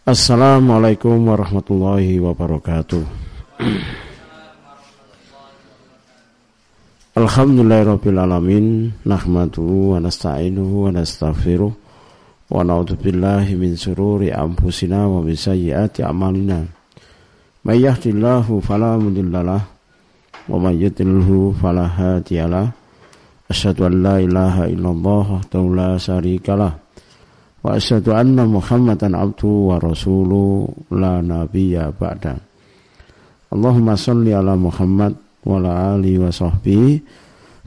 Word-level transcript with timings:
Assalamualaikum 0.00 1.28
warahmatullahi 1.28 2.16
wabarakatuh. 2.24 3.04
Alhamdulillahirabbil 7.20 8.16
alamin 8.16 8.96
nahmaduhu 9.04 9.92
wa 9.92 10.00
nasta'inuhu 10.00 10.88
wa 10.88 10.96
nastaghfiruh 10.96 11.68
wa 12.48 12.64
na'udzu 12.64 12.96
billahi 12.96 13.60
min 13.60 13.76
sururi 13.76 14.32
anfusina 14.32 15.04
wa 15.04 15.20
min 15.20 15.36
sayyiati 15.36 16.00
a'malina. 16.00 16.64
May 17.68 17.84
yahdihillahu 17.84 18.64
fala 18.64 18.96
wa 18.96 20.56
may 20.56 20.80
yudlilhu 20.80 21.60
fala 21.60 21.92
an 23.84 24.00
la 24.00 24.16
ilaha 24.16 24.64
illallah 24.64 25.44
la 25.76 26.00
syarikalah 26.00 26.88
wa 29.68 29.76
rasuluhu 29.76 30.72
la 30.96 31.20
nabiyya 31.20 31.92
ba'da. 31.92 32.40
Allahumma 33.52 33.98
salli 34.00 34.32
ala 34.32 34.56
Muhammad 34.56 35.12
wa 35.44 35.60
ala 35.60 35.98
ali 35.98 36.16
wa 36.16 36.32
sahbihi 36.32 37.02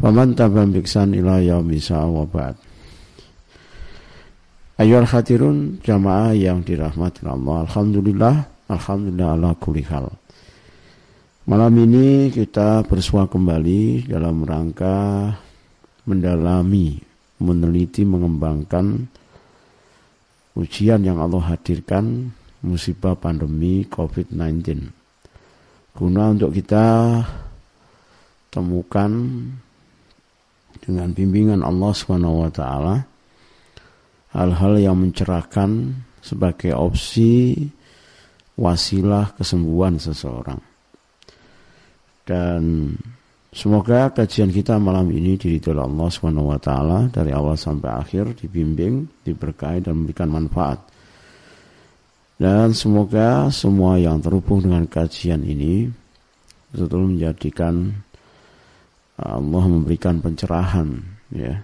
wa 0.01 0.09
man 0.09 0.33
tabi'ahum 0.33 0.73
biksan 0.73 1.13
ila 1.13 1.37
yaumi 1.37 1.77
wa 1.93 2.25
ba'd. 2.25 2.55
Ayol 4.81 5.05
hadirun 5.05 5.77
jamaah 5.85 6.33
yang 6.33 6.65
dirahmati 6.65 7.29
Allah. 7.29 7.69
Alhamdulillah, 7.69 8.35
alhamdulillah 8.73 9.29
ala 9.37 9.53
kulli 9.61 9.85
hal. 9.85 10.09
Malam 11.45 11.73
ini 11.85 12.33
kita 12.33 12.81
bersua 12.87 13.29
kembali 13.29 14.09
dalam 14.09 14.41
rangka 14.41 15.29
mendalami, 16.09 16.97
meneliti, 17.43 18.01
mengembangkan 18.07 19.05
ujian 20.53 21.01
yang 21.01 21.17
Allah 21.17 21.53
hadirkan 21.53 22.29
musibah 22.63 23.17
pandemi 23.17 23.83
COVID-19 23.89 24.91
guna 25.93 26.33
untuk 26.33 26.53
kita 26.53 27.21
temukan 28.49 29.11
dengan 30.81 31.09
bimbingan 31.13 31.61
Allah 31.61 31.91
Subhanahu 31.93 32.49
wa 32.49 32.51
hal-hal 34.33 34.73
yang 34.81 34.97
mencerahkan 34.97 35.93
sebagai 36.21 36.73
opsi 36.73 37.53
wasilah 38.57 39.33
kesembuhan 39.37 40.01
seseorang. 40.01 40.61
Dan 42.25 42.93
semoga 43.53 44.09
kajian 44.09 44.49
kita 44.49 44.81
malam 44.81 45.13
ini 45.13 45.37
diridhoi 45.37 45.77
Allah 45.77 46.09
Subhanahu 46.09 46.51
wa 46.51 46.59
taala 46.59 47.07
dari 47.07 47.29
awal 47.29 47.53
sampai 47.55 47.93
akhir 47.93 48.35
dibimbing, 48.41 49.23
diberkahi 49.23 49.85
dan 49.85 50.03
memberikan 50.03 50.29
manfaat. 50.33 50.81
Dan 52.35 52.73
semoga 52.73 53.47
semua 53.53 54.01
yang 54.01 54.19
terhubung 54.19 54.65
dengan 54.65 54.83
kajian 54.89 55.45
ini 55.45 55.87
betul 56.73 57.13
menjadikan 57.13 57.93
Allah 59.21 59.63
memberikan 59.69 60.19
pencerahan 60.19 60.99
ya. 61.29 61.61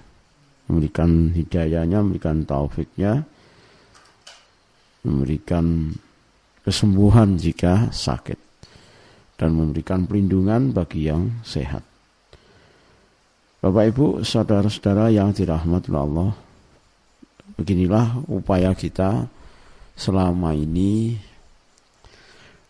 Memberikan 0.70 1.34
hidayahnya 1.34 2.06
memberikan 2.06 2.46
taufiknya 2.46 3.26
memberikan 5.02 5.96
kesembuhan 6.62 7.40
jika 7.42 7.90
sakit 7.90 8.49
dan 9.40 9.56
memberikan 9.56 10.04
perlindungan 10.04 10.76
bagi 10.76 11.08
yang 11.08 11.40
sehat 11.48 11.88
Bapak 13.60 13.92
Ibu 13.92 14.06
saudara-saudara 14.24 15.12
yang 15.12 15.36
dirahmati 15.36 15.92
Allah 15.92 16.32
beginilah 17.60 18.24
upaya 18.32 18.72
kita 18.72 19.28
selama 20.00 20.56
ini 20.56 21.20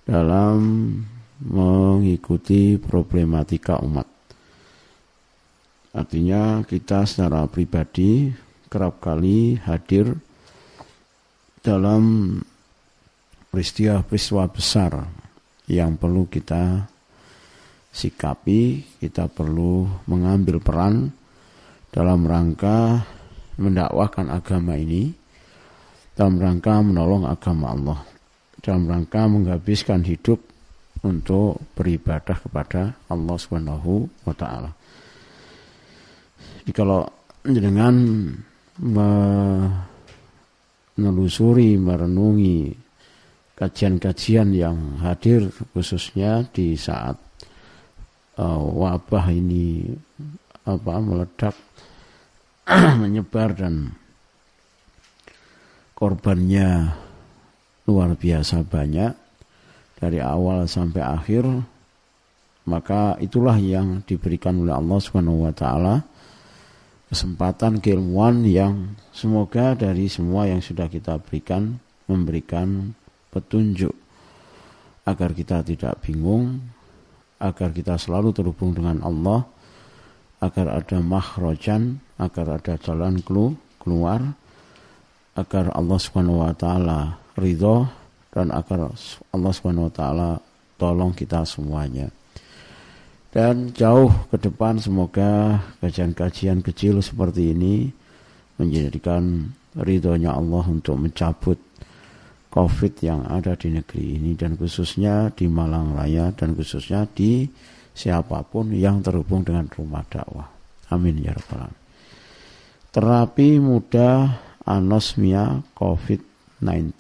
dalam 0.02 0.58
mengikuti 1.46 2.82
problematika 2.82 3.78
umat. 3.86 4.10
Artinya 5.94 6.66
kita 6.66 7.06
secara 7.06 7.46
pribadi 7.46 8.34
kerap 8.66 8.98
kali 8.98 9.62
hadir 9.62 10.18
dalam 11.62 12.34
peristiwa-peristiwa 13.54 14.50
besar 14.50 15.06
yang 15.70 15.96
perlu 16.02 16.26
kita 16.26 16.90
sikapi, 17.94 18.84
kita 18.98 19.30
perlu 19.30 19.86
mengambil 20.10 20.58
peran 20.58 21.14
dalam 21.94 22.26
rangka 22.26 23.06
mendakwahkan 23.60 24.34
agama 24.34 24.74
ini 24.78 25.14
dalam 26.20 26.36
rangka 26.36 26.84
menolong 26.84 27.24
agama 27.24 27.72
Allah, 27.72 28.00
dalam 28.60 28.92
rangka 28.92 29.24
menghabiskan 29.32 30.04
hidup 30.04 30.44
untuk 31.00 31.64
beribadah 31.80 32.36
kepada 32.36 32.92
Allah 33.08 33.36
Subhanahu 33.40 34.04
wa 34.28 34.36
taala. 34.36 34.76
Jadi 36.60 36.72
kalau 36.76 37.08
dengan 37.40 37.96
menelusuri, 41.00 41.80
merenungi 41.80 42.89
kajian-kajian 43.60 44.56
yang 44.56 45.04
hadir 45.04 45.52
khususnya 45.76 46.48
di 46.48 46.80
saat 46.80 47.20
uh, 48.40 48.64
wabah 48.64 49.28
ini 49.36 49.84
apa 50.64 50.94
meledak 51.04 51.56
menyebar 53.04 53.52
dan 53.60 53.92
korbannya 55.92 56.96
luar 57.84 58.16
biasa 58.16 58.64
banyak 58.64 59.12
dari 60.00 60.24
awal 60.24 60.64
sampai 60.64 61.04
akhir 61.04 61.44
maka 62.64 63.20
itulah 63.20 63.60
yang 63.60 64.00
diberikan 64.08 64.64
oleh 64.64 64.72
Allah 64.72 65.00
Subhanahu 65.04 65.44
wa 65.44 65.52
taala 65.52 66.08
kesempatan 67.12 67.84
keilmuan 67.84 68.46
yang 68.48 68.96
semoga 69.12 69.76
dari 69.76 70.08
semua 70.08 70.48
yang 70.48 70.64
sudah 70.64 70.88
kita 70.88 71.20
berikan 71.20 71.82
memberikan 72.08 72.96
petunjuk 73.30 73.94
agar 75.06 75.34
kita 75.34 75.66
tidak 75.66 76.02
bingung 76.06 76.60
agar 77.40 77.72
kita 77.72 77.96
selalu 77.96 78.36
terhubung 78.36 78.76
dengan 78.76 79.00
Allah 79.02 79.48
agar 80.40 80.84
ada 80.84 80.98
mahrojan 81.00 82.00
agar 82.20 82.60
ada 82.60 82.76
jalan 82.80 83.20
keluar 83.80 84.22
agar 85.40 85.72
Allah 85.72 86.00
Subhanahu 86.00 86.44
wa 86.44 86.54
taala 86.56 87.16
ridho 87.40 87.88
dan 88.36 88.52
agar 88.52 88.92
Allah 89.32 89.52
Subhanahu 89.56 89.88
wa 89.88 89.94
taala 89.94 90.30
tolong 90.76 91.12
kita 91.16 91.44
semuanya. 91.48 92.12
Dan 93.30 93.70
jauh 93.78 94.10
ke 94.34 94.42
depan 94.42 94.82
semoga 94.82 95.62
kajian-kajian 95.86 96.66
kecil 96.66 96.98
seperti 96.98 97.54
ini 97.54 97.94
menjadikan 98.58 99.54
ridhonya 99.78 100.34
Allah 100.34 100.66
untuk 100.66 100.98
mencabut 100.98 101.62
COVID 102.50 102.94
yang 103.06 103.30
ada 103.30 103.54
di 103.54 103.70
negeri 103.70 104.18
ini 104.18 104.34
dan 104.34 104.58
khususnya 104.58 105.30
di 105.30 105.46
Malang 105.46 105.94
Raya 105.94 106.34
dan 106.34 106.58
khususnya 106.58 107.06
di 107.06 107.46
siapa 107.94 108.42
pun 108.42 108.74
yang 108.74 109.06
terhubung 109.06 109.46
dengan 109.46 109.70
rumah 109.70 110.02
dakwah. 110.10 110.50
Amin 110.90 111.22
ya 111.22 111.38
rabbal 111.38 111.70
alamin. 111.70 111.80
Terapi 112.90 113.50
mudah 113.62 114.18
anosmia 114.66 115.62
COVID-19. 115.78 116.94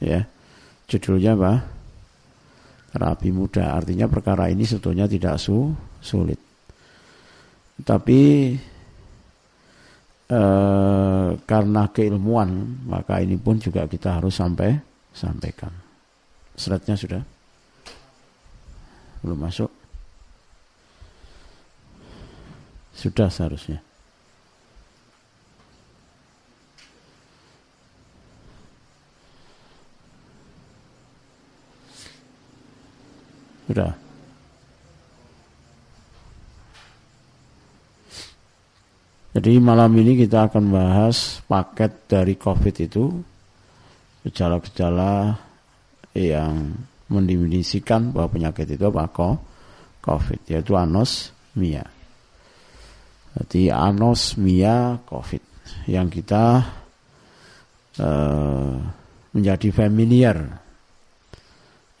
Ya. 0.00 0.24
Judulnya 0.88 1.36
apa? 1.36 1.52
Terapi 2.96 3.28
mudah. 3.28 3.76
Artinya 3.76 4.08
perkara 4.08 4.48
ini 4.48 4.64
sebetulnya 4.64 5.04
tidak 5.04 5.36
su 5.36 5.68
sulit. 6.00 6.40
Tapi 7.84 8.20
eh, 10.28 11.30
karena 11.44 11.82
keilmuan, 11.88 12.80
maka 12.84 13.20
ini 13.24 13.40
pun 13.40 13.56
juga 13.56 13.88
kita 13.88 14.20
harus 14.20 14.36
sampai 14.36 14.76
sampaikan. 15.12 15.72
Seratnya 16.54 16.94
sudah? 16.94 17.22
Belum 19.24 19.38
masuk? 19.40 19.70
Sudah 22.94 23.30
seharusnya. 23.30 23.78
Sudah. 33.68 34.07
Jadi 39.38 39.62
malam 39.62 39.94
ini 39.94 40.18
kita 40.18 40.50
akan 40.50 40.66
bahas 40.74 41.38
paket 41.46 42.10
dari 42.10 42.34
COVID 42.34 42.74
itu 42.82 43.22
gejala-gejala 44.26 45.38
yang 46.10 46.74
mendefinisikan 47.06 48.10
bahwa 48.10 48.34
penyakit 48.34 48.66
itu 48.74 48.82
apa? 48.90 49.06
Kok 49.06 49.38
COVID 50.02 50.42
yaitu 50.50 50.74
anosmia. 50.74 51.86
Jadi 53.38 53.70
anosmia 53.70 55.06
COVID 55.06 55.42
yang 55.86 56.10
kita 56.10 56.58
uh, 58.02 58.74
menjadi 59.38 59.68
familiar 59.70 60.50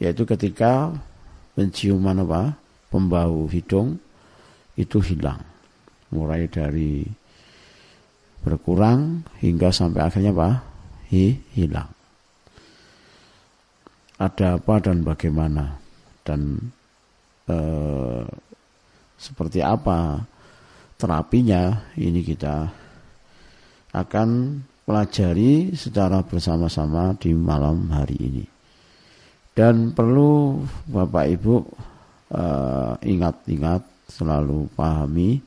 yaitu 0.02 0.26
ketika 0.26 0.90
penciuman 1.54 2.18
apa? 2.26 2.58
Pembau 2.90 3.46
hidung 3.46 3.94
itu 4.74 4.98
hilang. 4.98 5.38
Mulai 6.10 6.50
dari 6.50 7.17
berkurang 8.48 9.28
hingga 9.44 9.68
sampai 9.68 10.08
akhirnya 10.08 10.32
apa? 10.32 10.64
Hi, 11.12 11.36
hilang. 11.52 11.92
Ada 14.16 14.56
apa 14.56 14.74
dan 14.80 15.04
bagaimana? 15.04 15.76
Dan 16.24 16.72
eh, 17.44 18.24
seperti 19.20 19.60
apa 19.60 20.24
terapinya? 20.96 21.92
Ini 21.92 22.20
kita 22.24 22.56
akan 23.92 24.28
pelajari 24.88 25.76
secara 25.76 26.24
bersama-sama 26.24 27.12
di 27.20 27.36
malam 27.36 27.92
hari 27.92 28.16
ini. 28.16 28.44
Dan 29.52 29.92
perlu 29.92 30.64
Bapak 30.88 31.26
Ibu 31.36 31.56
eh, 32.32 32.92
ingat-ingat 33.12 33.82
uh, 33.84 33.96
selalu 34.08 34.72
pahami 34.72 35.44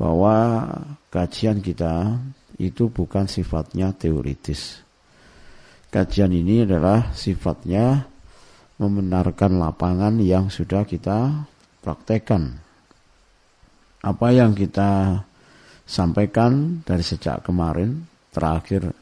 bahwa 0.00 0.64
kajian 1.12 1.60
kita 1.60 2.16
itu 2.56 2.88
bukan 2.88 3.28
sifatnya 3.28 3.92
teoritis. 3.92 4.80
Kajian 5.92 6.32
ini 6.32 6.64
adalah 6.64 7.12
sifatnya 7.12 8.08
membenarkan 8.80 9.60
lapangan 9.60 10.16
yang 10.24 10.48
sudah 10.48 10.88
kita 10.88 11.44
praktekkan. 11.84 12.56
Apa 14.00 14.32
yang 14.32 14.56
kita 14.56 15.20
sampaikan 15.84 16.80
dari 16.80 17.04
sejak 17.04 17.44
kemarin 17.44 18.08
terakhir 18.32 18.96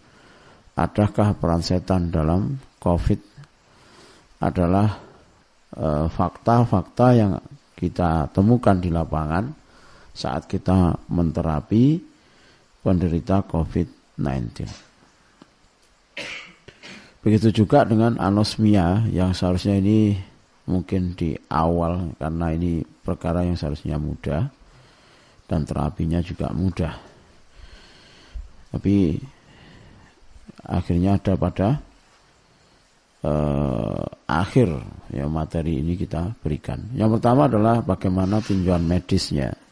adakah 0.74 1.38
peran 1.38 1.62
setan 1.62 2.10
dalam 2.10 2.58
COVID 2.82 3.20
adalah 4.42 4.98
eh, 5.78 6.06
fakta-fakta 6.10 7.06
uh, 7.06 7.14
yang 7.14 7.32
kita 7.78 8.30
temukan 8.34 8.78
di 8.78 8.90
lapangan 8.90 9.57
saat 10.18 10.50
kita 10.50 10.98
menterapi 11.06 12.02
penderita 12.82 13.46
COVID-19. 13.46 14.66
Begitu 17.22 17.62
juga 17.62 17.86
dengan 17.86 18.18
anosmia 18.18 19.06
yang 19.14 19.30
seharusnya 19.30 19.78
ini 19.78 20.18
mungkin 20.66 21.14
di 21.14 21.38
awal 21.54 22.18
karena 22.18 22.50
ini 22.50 22.82
perkara 22.82 23.46
yang 23.46 23.54
seharusnya 23.54 23.94
mudah 23.94 24.50
dan 25.46 25.62
terapinya 25.62 26.18
juga 26.18 26.50
mudah. 26.50 26.94
Tapi 28.74 29.16
akhirnya 30.66 31.16
ada 31.16 31.32
pada 31.38 31.68
uh, 33.24 34.04
akhir 34.28 34.68
ya 35.14 35.24
materi 35.30 35.80
ini 35.80 35.94
kita 35.94 36.36
berikan. 36.42 36.90
Yang 36.92 37.18
pertama 37.18 37.48
adalah 37.48 37.80
bagaimana 37.80 38.42
tinjauan 38.44 38.84
medisnya. 38.84 39.67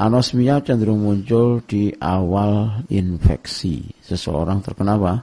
Anosmia 0.00 0.64
cenderung 0.64 1.04
muncul 1.04 1.60
di 1.68 1.92
awal 2.00 2.88
infeksi 2.88 3.84
seseorang 4.00 4.64
terkena 4.64 4.96
apa? 4.96 5.20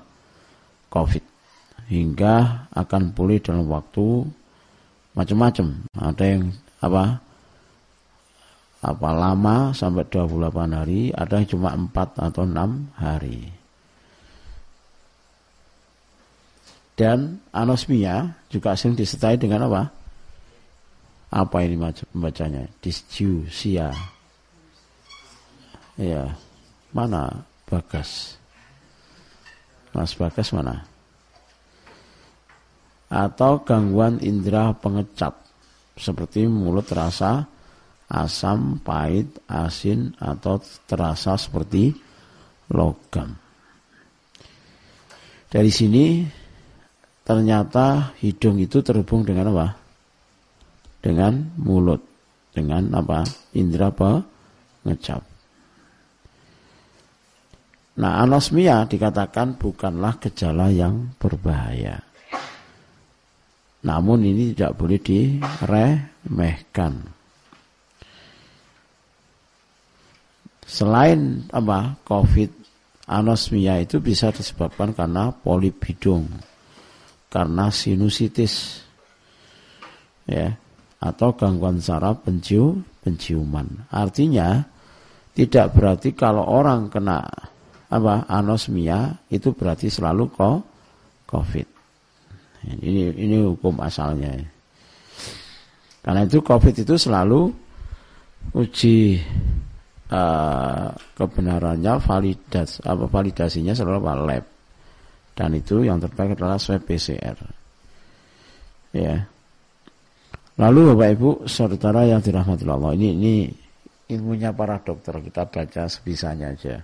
COVID 0.94 1.26
hingga 1.90 2.70
akan 2.78 3.18
pulih 3.18 3.42
dalam 3.42 3.66
waktu 3.74 4.22
macam-macam. 5.18 5.82
Ada 5.98 6.24
yang 6.30 6.54
apa? 6.86 7.26
apa 8.78 9.10
lama 9.10 9.74
sampai 9.74 10.06
28 10.06 10.78
hari, 10.78 11.10
ada 11.10 11.42
yang 11.42 11.50
cuma 11.50 11.74
4 11.74 12.30
atau 12.30 12.46
6 12.46 12.94
hari. 13.02 13.50
Dan 16.94 17.42
anosmia 17.54 18.38
juga 18.50 18.78
sering 18.78 18.98
disertai 18.98 19.38
dengan 19.38 19.66
apa? 19.70 19.82
Apa 21.34 21.58
ini 21.66 21.78
pembacanya? 22.14 22.70
Disjusia. 22.82 24.17
Ya, 25.98 26.38
mana 26.94 27.42
Bagas? 27.66 28.38
Mas 29.98 30.14
Bagas 30.14 30.54
mana? 30.54 30.86
Atau 33.10 33.66
gangguan 33.66 34.22
indera 34.22 34.78
pengecap 34.78 35.42
seperti 35.98 36.46
mulut 36.46 36.86
terasa 36.86 37.50
asam, 38.08 38.80
pahit, 38.80 39.28
asin, 39.50 40.16
atau 40.22 40.62
terasa 40.88 41.36
seperti 41.36 41.92
logam. 42.72 43.36
Dari 45.48 45.72
sini 45.72 46.24
ternyata 47.24 48.16
hidung 48.20 48.60
itu 48.60 48.80
terhubung 48.84 49.28
dengan 49.28 49.52
apa? 49.52 49.68
Dengan 51.04 51.58
mulut, 51.60 52.04
dengan 52.52 52.92
apa? 52.96 53.24
Indra 53.56 53.92
apa? 53.92 54.24
Nah, 57.98 58.22
anosmia 58.22 58.86
dikatakan 58.86 59.58
bukanlah 59.58 60.22
gejala 60.22 60.70
yang 60.70 61.18
berbahaya. 61.18 61.98
Namun 63.82 64.22
ini 64.22 64.54
tidak 64.54 64.78
boleh 64.78 65.02
diremehkan. 65.02 66.94
Selain 70.68 71.48
apa 71.50 71.98
COVID, 72.06 72.52
anosmia 73.10 73.82
itu 73.82 73.98
bisa 73.98 74.30
disebabkan 74.30 74.94
karena 74.94 75.32
polip 75.32 75.82
hidung, 75.88 76.28
karena 77.34 77.72
sinusitis, 77.74 78.84
ya, 80.28 80.54
atau 81.02 81.34
gangguan 81.34 81.80
saraf 81.80 82.22
pencium, 82.28 82.84
penciuman. 83.02 83.88
Artinya 83.90 84.60
tidak 85.34 85.74
berarti 85.74 86.12
kalau 86.12 86.44
orang 86.46 86.92
kena 86.92 87.24
apa 87.88 88.28
anosmia 88.28 89.16
itu 89.32 89.56
berarti 89.56 89.88
selalu 89.88 90.28
kok 90.32 90.58
COVID. 91.28 91.68
Ini 92.68 93.16
ini 93.16 93.36
hukum 93.48 93.80
asalnya. 93.80 94.36
Karena 96.04 96.24
itu 96.24 96.40
COVID 96.44 96.76
itu 96.84 96.96
selalu 97.00 97.52
uji 98.56 99.20
uh, 100.12 100.88
kebenarannya 101.16 102.00
validas 102.00 102.80
apa 102.84 103.06
validasinya 103.08 103.76
selalu 103.76 103.98
apa 104.04 104.14
lab 104.16 104.46
dan 105.36 105.50
itu 105.54 105.84
yang 105.84 106.00
terbaik 106.00 106.40
adalah 106.40 106.56
swab 106.56 106.82
PCR 106.88 107.36
ya 108.96 109.16
lalu 110.58 110.96
bapak 110.96 111.10
ibu 111.14 111.30
saudara 111.46 112.08
yang 112.08 112.24
dirahmati 112.24 112.64
Allah 112.66 112.96
ini 112.96 113.08
ini 113.14 113.36
ilmunya 114.10 114.56
para 114.56 114.80
dokter 114.82 115.20
kita 115.20 115.46
baca 115.46 115.84
sebisanya 115.86 116.56
aja 116.56 116.82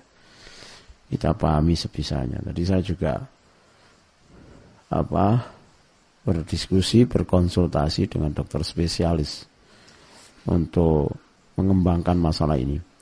kita 1.10 1.36
pahami 1.36 1.76
sebisanya 1.76 2.40
tadi 2.40 2.62
saya 2.64 2.84
juga 2.84 3.20
apa 4.94 5.28
berdiskusi 6.24 7.04
berkonsultasi 7.10 8.08
dengan 8.08 8.32
dokter 8.32 8.64
spesialis 8.64 9.44
untuk 10.48 11.12
mengembangkan 11.60 12.16
masalah 12.16 12.56
ini 12.56 12.94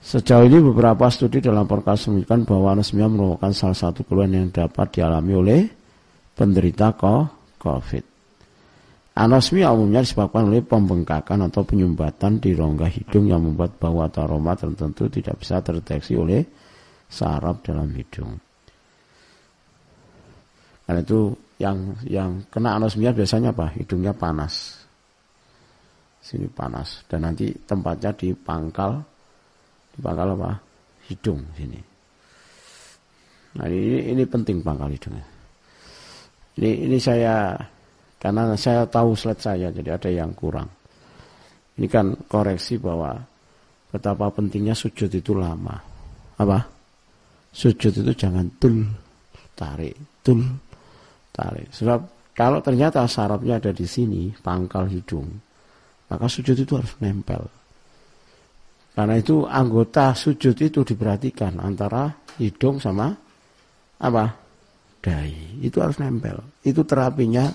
Sejauh 0.00 0.48
ini 0.48 0.64
beberapa 0.64 1.12
studi 1.12 1.44
dalam 1.44 1.68
podcast 1.68 2.08
menunjukkan 2.08 2.48
bahwa 2.48 2.72
anosmia 2.72 3.04
merupakan 3.04 3.52
salah 3.52 3.76
satu 3.76 4.00
keluhan 4.08 4.32
yang 4.32 4.48
dapat 4.48 4.96
dialami 4.96 5.32
oleh 5.36 5.60
penderita 6.32 6.96
COVID. 7.60 8.04
Anosmia 9.20 9.68
umumnya 9.76 10.00
disebabkan 10.00 10.48
oleh 10.48 10.64
pembengkakan 10.64 11.52
atau 11.52 11.68
penyumbatan 11.68 12.40
di 12.40 12.56
rongga 12.56 12.88
hidung 12.88 13.28
yang 13.28 13.44
membuat 13.44 13.76
bau 13.76 14.00
atau 14.00 14.24
aroma 14.24 14.56
tertentu 14.56 15.12
tidak 15.12 15.36
bisa 15.36 15.60
terdeteksi 15.60 16.16
oleh 16.16 16.48
saraf 17.10 17.58
dalam 17.66 17.90
hidung. 17.92 18.38
Karena 20.86 21.02
itu 21.02 21.34
yang 21.58 21.94
yang 22.06 22.30
kena 22.48 22.78
anosmia 22.78 23.10
biasanya 23.10 23.50
apa? 23.50 23.74
Hidungnya 23.74 24.14
panas. 24.14 24.78
Sini 26.22 26.46
panas 26.46 27.02
dan 27.10 27.26
nanti 27.26 27.50
tempatnya 27.66 28.14
di 28.14 28.32
pangkal 28.32 29.02
pangkal 29.98 30.38
apa? 30.38 30.50
Hidung 31.10 31.42
sini. 31.58 31.80
Nah 33.58 33.66
ini 33.66 34.14
ini 34.14 34.22
penting 34.24 34.62
pangkal 34.62 34.94
hidungnya. 34.94 35.26
Ini 36.58 36.90
ini 36.90 36.98
saya 36.98 37.54
karena 38.18 38.54
saya 38.54 38.86
tahu 38.86 39.14
slide 39.14 39.42
saya 39.42 39.68
jadi 39.74 39.94
ada 39.98 40.10
yang 40.10 40.30
kurang. 40.34 40.70
Ini 41.78 41.86
kan 41.86 42.12
koreksi 42.26 42.76
bahwa 42.76 43.14
betapa 43.94 44.26
pentingnya 44.30 44.74
sujud 44.74 45.08
itu 45.08 45.32
lama. 45.38 45.78
Apa? 46.36 46.79
Sujud 47.50 47.90
itu 47.90 48.12
jangan 48.14 48.46
tul 48.62 48.86
tarik, 49.58 50.22
tul 50.22 50.46
tarik. 51.34 51.66
Sebab 51.74 52.32
kalau 52.34 52.62
ternyata 52.62 53.04
sarafnya 53.10 53.58
ada 53.58 53.74
di 53.74 53.84
sini, 53.84 54.30
pangkal 54.38 54.86
hidung, 54.86 55.26
maka 56.06 56.26
sujud 56.30 56.54
itu 56.54 56.72
harus 56.78 56.94
nempel. 57.02 57.42
Karena 58.94 59.14
itu 59.18 59.46
anggota 59.46 60.14
sujud 60.14 60.54
itu 60.58 60.82
diperhatikan 60.82 61.58
antara 61.62 62.10
hidung 62.38 62.78
sama 62.82 63.14
apa? 64.00 64.24
Dahi. 65.00 65.64
Itu 65.64 65.80
harus 65.80 65.96
nempel. 65.96 66.36
Itu 66.60 66.84
terapinya 66.84 67.48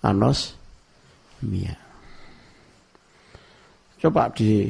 anosmia. 0.00 1.76
Coba 4.00 4.28
di 4.32 4.68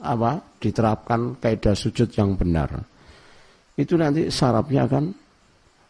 apa 0.00 0.40
diterapkan 0.56 1.36
kaidah 1.36 1.76
sujud 1.76 2.08
yang 2.16 2.32
benar 2.40 2.72
itu 3.80 3.96
nanti 3.96 4.28
sarafnya 4.28 4.84
akan 4.86 5.04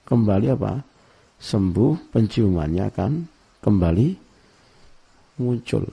kembali 0.06 0.46
apa? 0.54 0.72
Sembuh 1.40 2.12
penciumannya 2.12 2.84
akan 2.92 3.12
kembali 3.64 4.08
muncul. 5.40 5.84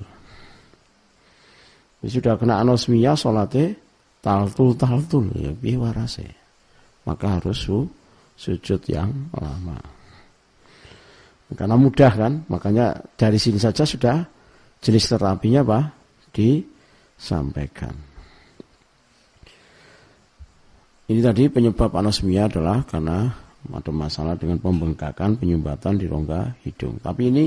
Sudah 2.08 2.40
kena 2.40 2.62
anosmia 2.64 3.18
sholatnya 3.18 3.76
taltul 4.24 4.78
taltul 4.78 5.28
ya 5.36 5.52
biwarase 5.52 6.48
maka 7.08 7.40
harus 7.40 7.64
su, 7.64 7.88
sujud 8.36 8.84
yang 8.92 9.32
lama. 9.32 9.80
Karena 11.56 11.80
mudah 11.80 12.12
kan? 12.12 12.44
Makanya 12.52 13.00
dari 13.16 13.40
sini 13.40 13.56
saja 13.56 13.88
sudah 13.88 14.20
jenis 14.84 15.08
terapinya 15.08 15.64
apa? 15.64 15.80
Disampaikan 16.36 17.96
ini 21.08 21.24
tadi 21.24 21.48
penyebab 21.48 21.96
anosmia 21.96 22.52
adalah 22.52 22.84
karena 22.84 23.32
ada 23.68 23.92
masalah 23.96 24.36
dengan 24.36 24.60
pembengkakan 24.60 25.40
penyumbatan 25.40 25.96
di 25.96 26.04
rongga 26.08 26.60
hidung. 26.68 27.00
Tapi 27.00 27.32
ini 27.32 27.46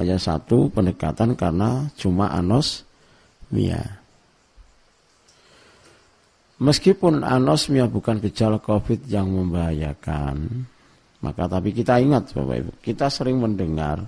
hanya 0.00 0.16
satu 0.16 0.72
pendekatan 0.72 1.36
karena 1.36 1.92
cuma 2.00 2.32
anosmia. 2.32 4.00
Meskipun 6.56 7.20
anosmia 7.20 7.84
bukan 7.84 8.16
gejala 8.24 8.56
COVID 8.56 9.12
yang 9.12 9.28
membahayakan, 9.28 10.64
maka 11.20 11.44
tapi 11.44 11.76
kita 11.76 12.00
ingat 12.00 12.32
Bapak 12.32 12.56
Ibu, 12.64 12.72
kita 12.80 13.12
sering 13.12 13.44
mendengar, 13.44 14.00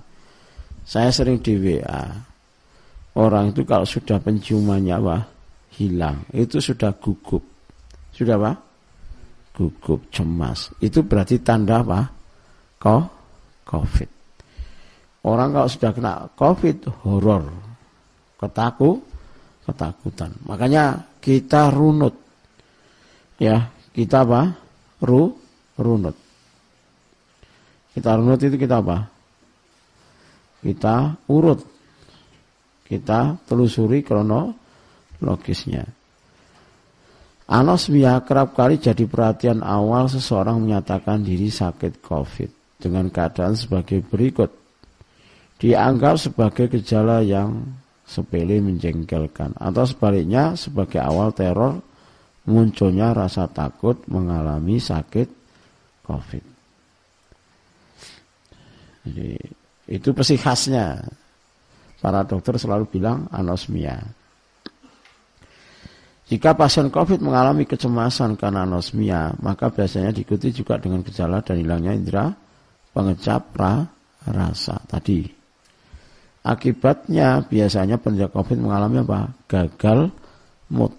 saya 0.81 1.13
sering 1.13 1.45
di 1.45 1.53
WA, 1.61 2.09
orang 3.13 3.53
itu 3.53 3.61
kalau 3.69 3.85
sudah 3.85 4.17
penciumannya 4.17 4.97
apa? 4.97 5.17
hilang, 5.77 6.25
itu 6.33 6.57
sudah 6.57 6.89
gugup 6.97 7.56
sudah 8.17 8.35
apa? 8.41 8.51
Gugup, 9.53 10.09
cemas. 10.09 10.73
Itu 10.81 11.05
berarti 11.05 11.37
tanda 11.45 11.85
apa? 11.85 12.09
Ko, 12.81 12.97
COVID. 13.61 14.09
Orang 15.29 15.53
kalau 15.53 15.69
sudah 15.69 15.91
kena 15.93 16.13
COVID, 16.33 17.05
horor. 17.05 17.45
Ketaku, 18.41 19.01
ketakutan. 19.69 20.33
Makanya 20.49 21.05
kita 21.21 21.69
runut. 21.69 22.17
Ya, 23.37 23.69
kita 23.93 24.25
apa? 24.25 24.57
Ru, 25.05 25.37
runut. 25.77 26.17
Kita 27.93 28.17
runut 28.17 28.41
itu 28.41 28.57
kita 28.57 28.81
apa? 28.81 29.09
Kita 30.61 31.17
urut. 31.29 31.61
Kita 32.85 33.35
telusuri 33.45 34.05
kronologisnya. 34.05 35.96
Anosmia 37.47 38.19
kerap 38.27 38.59
kali 38.59 38.75
jadi 38.75 39.07
perhatian 39.07 39.63
awal 39.63 40.11
seseorang 40.11 40.59
menyatakan 40.59 41.23
diri 41.23 41.47
sakit 41.47 42.03
COVID 42.03 42.79
dengan 42.83 43.07
keadaan 43.07 43.55
sebagai 43.55 44.03
berikut. 44.03 44.51
Dianggap 45.57 46.19
sebagai 46.19 46.67
gejala 46.67 47.23
yang 47.23 47.63
sepele 48.03 48.59
menjengkelkan 48.59 49.55
atau 49.55 49.83
sebaliknya 49.87 50.59
sebagai 50.59 50.99
awal 50.99 51.31
teror 51.31 51.79
munculnya 52.47 53.15
rasa 53.15 53.47
takut 53.47 53.99
mengalami 54.11 54.79
sakit 54.79 55.27
COVID. 56.03 56.43
Jadi 59.07 59.31
itu 59.87 60.09
pasti 60.11 60.35
khasnya. 60.35 60.99
Para 61.97 62.21
dokter 62.27 62.59
selalu 62.59 62.91
bilang 62.91 63.25
anosmia. 63.33 64.16
Jika 66.27 66.59
pasien 66.59 66.91
COVID 66.91 67.23
mengalami 67.23 67.63
kecemasan 67.63 68.35
karena 68.35 68.67
anosmia, 68.67 69.31
maka 69.39 69.71
biasanya 69.71 70.11
diikuti 70.11 70.51
juga 70.51 70.75
dengan 70.75 70.99
gejala 70.99 71.39
dan 71.39 71.55
hilangnya 71.55 71.95
indera 71.95 72.27
pengecap 72.91 73.55
ra, 73.55 73.87
rasa 74.27 74.75
tadi. 74.91 75.23
Akibatnya 76.43 77.47
biasanya 77.47 77.95
penderita 77.95 78.35
COVID 78.35 78.59
mengalami 78.59 79.07
apa? 79.07 79.31
Gagal 79.47 80.11
mood. 80.75 80.91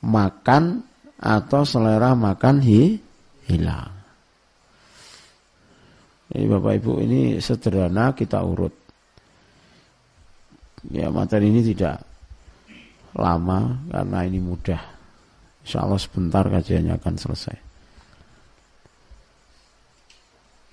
Makan 0.00 0.80
atau 1.20 1.64
selera 1.68 2.16
makan 2.16 2.56
hi, 2.64 2.96
hilang. 3.52 3.92
Jadi 6.32 6.44
Bapak 6.52 6.72
Ibu 6.80 6.92
ini 7.04 7.20
sederhana 7.40 8.16
kita 8.16 8.40
urut. 8.40 8.72
Ya 10.88 11.08
materi 11.12 11.50
ini 11.50 11.60
tidak 11.64 12.15
lama 13.16 13.80
karena 13.88 14.18
ini 14.28 14.38
mudah. 14.38 14.82
Insya 15.66 15.82
Allah 15.82 15.98
sebentar 15.98 16.46
kajiannya 16.46 16.94
akan 17.00 17.14
selesai. 17.18 17.56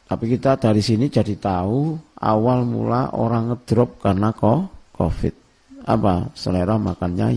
Tapi 0.03 0.25
kita 0.29 0.61
dari 0.61 0.83
sini 0.83 1.09
jadi 1.09 1.33
tahu 1.39 1.97
awal 2.21 2.67
mula 2.69 3.17
orang 3.17 3.49
ngedrop 3.49 3.97
karena 3.97 4.29
kok 4.29 4.93
COVID. 4.93 5.35
Apa? 5.89 6.29
Selera 6.37 6.77
makannya 6.77 7.33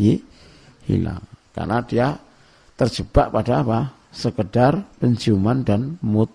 hilang. 0.84 1.24
Karena 1.56 1.80
dia 1.80 2.12
terjebak 2.76 3.32
pada 3.32 3.64
apa? 3.64 3.80
Sekedar 4.12 4.76
penciuman 5.00 5.64
dan 5.64 5.96
mood 6.04 6.28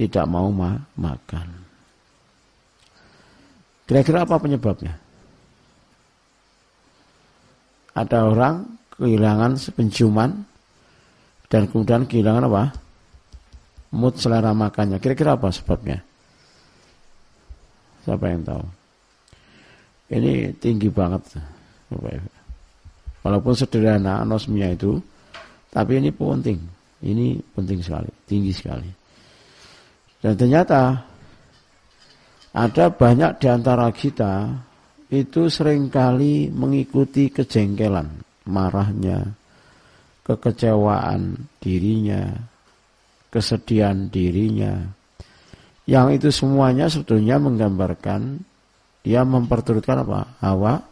tidak 0.00 0.24
mau 0.30 0.48
ma 0.48 0.80
makan. 0.96 1.48
Kira-kira 3.84 4.24
apa 4.24 4.36
penyebabnya? 4.36 5.07
Ada 7.94 8.28
orang 8.28 8.66
kehilangan 8.98 9.56
penciuman 9.72 10.44
dan 11.48 11.70
kemudian 11.70 12.04
kehilangan 12.04 12.44
apa? 12.50 12.64
Mood 13.96 14.20
selera 14.20 14.52
makannya. 14.52 15.00
Kira-kira 15.00 15.40
apa 15.40 15.48
sebabnya? 15.48 15.96
Siapa 18.04 18.24
yang 18.28 18.44
tahu? 18.44 18.64
Ini 20.12 20.52
tinggi 20.60 20.88
banget. 20.92 21.40
Walaupun 23.24 23.52
sederhana 23.56 24.24
anosmia 24.24 24.72
itu, 24.72 25.00
tapi 25.72 26.00
ini 26.00 26.12
penting. 26.12 26.60
Ini 26.98 27.40
penting 27.56 27.80
sekali, 27.80 28.10
tinggi 28.28 28.52
sekali. 28.52 28.90
Dan 30.18 30.34
ternyata 30.34 30.98
ada 32.52 32.84
banyak 32.90 33.38
di 33.38 33.46
antara 33.46 33.86
kita 33.94 34.50
itu 35.08 35.48
sering 35.48 35.88
kali 35.88 36.52
mengikuti 36.52 37.32
kejengkelan, 37.32 38.08
marahnya, 38.44 39.32
kekecewaan 40.28 41.48
dirinya, 41.60 42.28
kesedihan 43.32 44.12
dirinya. 44.12 44.84
Yang 45.88 46.20
itu 46.20 46.28
semuanya 46.44 46.92
sebetulnya 46.92 47.40
menggambarkan 47.40 48.44
dia 49.00 49.24
memperturutkan 49.24 50.04
apa? 50.04 50.36
Hawa 50.44 50.84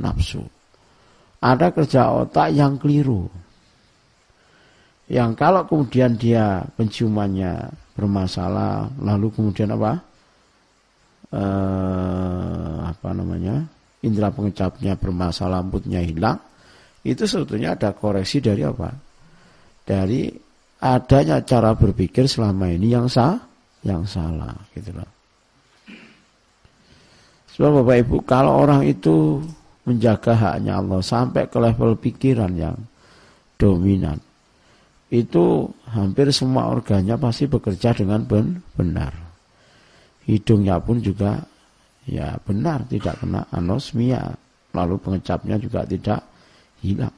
nafsu. 0.00 0.40
Ada 1.44 1.72
kerja 1.76 2.08
otak 2.16 2.56
yang 2.56 2.80
keliru. 2.80 3.28
Yang 5.12 5.30
kalau 5.36 5.68
kemudian 5.68 6.16
dia 6.16 6.64
penciumannya 6.80 7.68
bermasalah, 7.92 8.88
lalu 8.96 9.28
kemudian 9.36 9.76
apa? 9.76 10.00
Eh, 11.34 12.76
apa 12.90 13.08
namanya 13.14 13.64
indera 14.02 14.32
pengecapnya 14.32 14.96
bermasalah 14.96 15.60
moodnya 15.62 16.00
hilang 16.02 16.38
itu 17.00 17.24
sebetulnya 17.24 17.76
ada 17.76 17.96
koreksi 17.96 18.44
dari 18.44 18.60
apa? 18.60 18.92
Dari 19.84 20.28
adanya 20.80 21.40
cara 21.44 21.72
berpikir 21.72 22.28
selama 22.28 22.68
ini 22.68 22.92
yang 22.92 23.08
sah 23.08 23.40
yang 23.80 24.04
salah 24.04 24.52
gitu 24.76 24.92
loh. 24.92 25.08
Sebab 27.56 27.80
bapak 27.80 27.96
ibu 28.04 28.16
kalau 28.24 28.60
orang 28.64 28.84
itu 28.84 29.40
menjaga 29.88 30.36
haknya 30.36 30.80
Allah 30.80 31.00
sampai 31.00 31.48
ke 31.48 31.56
level 31.56 31.96
pikiran 31.96 32.52
yang 32.52 32.76
dominan 33.56 34.20
itu 35.10 35.66
hampir 35.90 36.30
semua 36.30 36.70
organnya 36.70 37.18
pasti 37.18 37.50
bekerja 37.50 37.96
dengan 37.96 38.22
benar 38.76 39.29
hidungnya 40.30 40.78
pun 40.78 41.02
juga 41.02 41.42
ya 42.06 42.38
benar 42.38 42.86
tidak 42.86 43.18
kena 43.18 43.50
anosmia. 43.50 44.30
Lalu 44.70 45.02
pengecapnya 45.02 45.58
juga 45.58 45.82
tidak 45.82 46.22
hilang. 46.78 47.14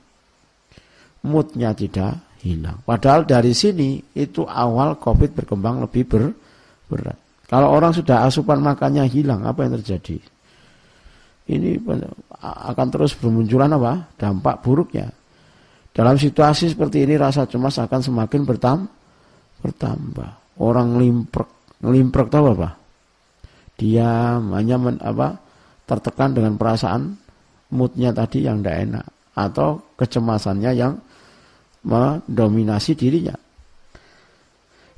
Moodnya 1.29 1.77
tidak 1.77 2.41
hilang. 2.41 2.81
Padahal 2.81 3.29
dari 3.29 3.53
sini 3.53 4.01
itu 4.17 4.49
awal 4.49 4.97
covid 4.97 5.37
berkembang 5.37 5.85
lebih 5.85 6.09
ber, 6.09 6.33
berat. 6.89 7.21
Kalau 7.53 7.69
orang 7.69 7.93
sudah 7.93 8.25
asupan 8.25 8.65
makannya 8.65 9.05
hilang 9.05 9.45
apa 9.45 9.69
yang 9.69 9.77
terjadi? 9.77 10.17
Ini 11.53 11.77
akan 12.41 12.87
terus 12.89 13.13
bermunculan 13.13 13.69
apa? 13.77 14.17
Dampak 14.17 14.65
buruknya. 14.65 15.13
Dalam 15.93 16.17
situasi 16.17 16.73
seperti 16.73 17.05
ini 17.05 17.21
rasa 17.21 17.45
cemas 17.45 17.77
akan 17.77 18.01
semakin 18.01 18.49
bertambah 18.49 19.03
bertambah. 19.63 20.59
Orang 20.59 20.99
ngelimprek, 20.99 21.49
ngelimprek 21.81 22.29
tahu 22.29 22.59
apa? 22.59 22.82
Dia 23.81 24.39
hanya 24.39 24.77
men, 24.79 25.01
apa, 25.01 25.41
tertekan 25.89 26.37
dengan 26.37 26.57
perasaan 26.61 27.17
moodnya 27.73 28.13
tadi 28.13 28.45
yang 28.45 28.61
tidak 28.61 28.77
enak 28.89 29.07
atau 29.33 29.81
kecemasannya 29.97 30.71
yang 30.77 31.01
mendominasi 31.83 32.95
dirinya 32.95 33.35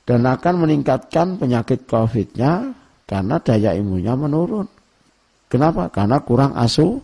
dan 0.05 0.21
akan 0.29 0.69
meningkatkan 0.69 1.41
penyakit 1.41 1.89
COVID-nya 1.89 2.77
karena 3.09 3.37
daya 3.41 3.73
imunnya 3.73 4.13
menurun. 4.17 4.69
Kenapa? 5.49 5.89
Karena 5.89 6.21
kurang 6.21 6.53
asu, 6.57 7.01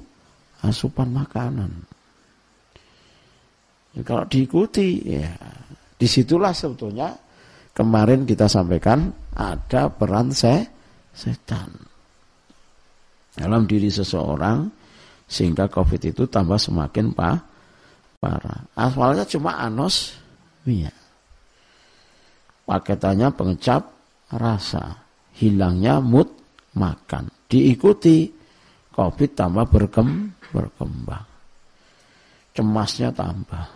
asupan 0.60 1.08
makanan. 1.12 1.70
Ya, 3.96 4.02
kalau 4.04 4.24
diikuti, 4.28 5.00
ya 5.16 5.32
di 5.96 6.06
situlah 6.08 6.52
sebetulnya 6.56 7.12
kemarin 7.76 8.24
kita 8.24 8.48
sampaikan 8.48 9.12
ada 9.36 9.92
peran 9.92 10.32
se 10.32 10.79
setan 11.20 11.68
dalam 13.36 13.68
diri 13.68 13.92
seseorang 13.92 14.64
sehingga 15.28 15.68
COVID 15.68 16.16
itu 16.16 16.24
tambah 16.26 16.56
semakin 16.56 17.12
pa 17.12 17.36
parah. 18.20 18.66
Awalnya 18.76 19.24
cuma 19.28 19.60
anos, 19.60 20.16
iya. 20.64 20.92
Paketannya 22.64 23.30
pengecap 23.34 23.82
rasa, 24.34 24.98
hilangnya 25.38 25.98
mood 26.02 26.28
makan. 26.74 27.30
Diikuti 27.50 28.30
COVID 28.94 29.30
tambah 29.34 29.66
berkem, 29.70 30.30
berkembang. 30.50 31.26
Cemasnya 32.54 33.14
tambah. 33.14 33.66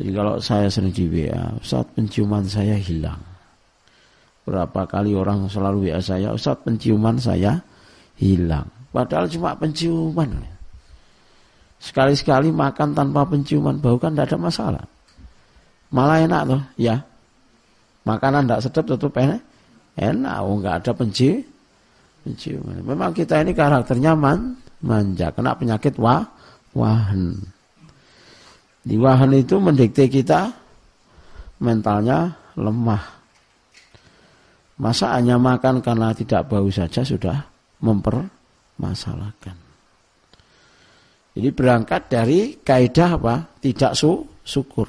Jadi 0.00 0.10
kalau 0.16 0.40
saya 0.40 0.72
sering 0.72 0.90
di 0.90 1.04
WA, 1.06 1.60
saat 1.60 1.86
penciuman 1.92 2.48
saya 2.48 2.74
hilang. 2.80 3.20
Berapa 4.42 4.90
kali 4.90 5.14
orang 5.14 5.46
selalu 5.46 5.90
WA 5.90 6.02
saya, 6.02 6.34
saat 6.34 6.66
penciuman 6.66 7.14
saya 7.14 7.62
hilang 8.18 8.66
Padahal 8.92 9.24
cuma 9.32 9.56
penciuman. 9.56 10.28
Sekali-sekali 11.80 12.52
makan 12.52 12.92
tanpa 12.92 13.24
penciuman 13.24 13.80
bau 13.80 13.96
kan 13.96 14.12
tidak 14.12 14.30
ada 14.30 14.38
masalah. 14.38 14.84
Malah 15.88 16.22
enak 16.28 16.42
tuh, 16.46 16.62
ya. 16.76 17.00
Makanan 18.04 18.46
tidak 18.46 18.60
sedap 18.62 18.84
tetap 18.86 19.16
enak. 19.16 19.40
Enak, 19.96 20.36
oh 20.44 20.56
nggak 20.60 20.84
ada 20.84 20.92
penci, 20.92 21.40
penciuman. 22.22 22.84
Memang 22.84 23.16
kita 23.16 23.40
ini 23.40 23.56
karakternya 23.56 24.12
man, 24.12 24.56
manja, 24.84 25.32
kena 25.32 25.56
penyakit 25.56 25.96
wah, 25.96 26.22
wahan. 26.76 27.40
Di 28.84 28.96
wahan 29.00 29.32
itu 29.36 29.56
mendikte 29.56 30.08
kita 30.08 30.52
mentalnya 31.60 32.36
lemah. 32.56 33.21
Masa 34.80 35.12
hanya 35.16 35.36
makan 35.36 35.84
karena 35.84 36.16
tidak 36.16 36.48
bau 36.48 36.68
saja 36.72 37.04
sudah 37.04 37.44
memper 37.84 38.24
masalahkan. 38.80 39.54
Jadi 41.32 41.48
berangkat 41.52 42.02
dari 42.12 42.40
kaidah 42.60 43.16
apa? 43.16 43.34
Tidak 43.60 43.92
su 43.96 44.20
syukur. 44.44 44.88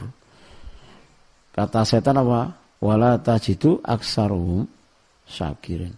Kata 1.54 1.88
setan 1.88 2.20
apa? 2.20 2.52
Wala 2.84 3.16
tajidu 3.20 3.80
aksaruhum 3.80 4.68
syakirin. 5.24 5.96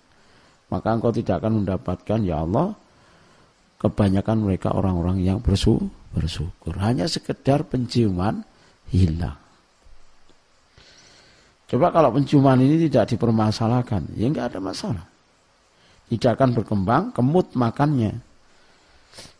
Maka 0.69 0.97
engkau 0.97 1.13
tidak 1.13 1.41
akan 1.41 1.63
mendapatkan 1.63 2.19
ya 2.21 2.45
Allah 2.45 2.73
kebanyakan 3.81 4.45
mereka 4.45 4.73
orang-orang 4.73 5.21
yang 5.21 5.41
bersu 5.41 5.77
bersyukur. 6.13 6.77
Hanya 6.77 7.09
sekedar 7.09 7.65
penciuman 7.65 8.45
hilang. 8.89 9.44
Coba 11.75 11.91
kalau 11.91 12.15
penciuman 12.15 12.55
ini 12.63 12.88
tidak 12.88 13.12
dipermasalahkan, 13.12 14.15
ya 14.15 14.32
enggak 14.32 14.55
ada 14.55 14.64
masalah. 14.64 15.03
Tidak 16.07 16.31
akan 16.40 16.55
berkembang 16.55 17.11
kemut 17.11 17.51
makannya. 17.51 18.16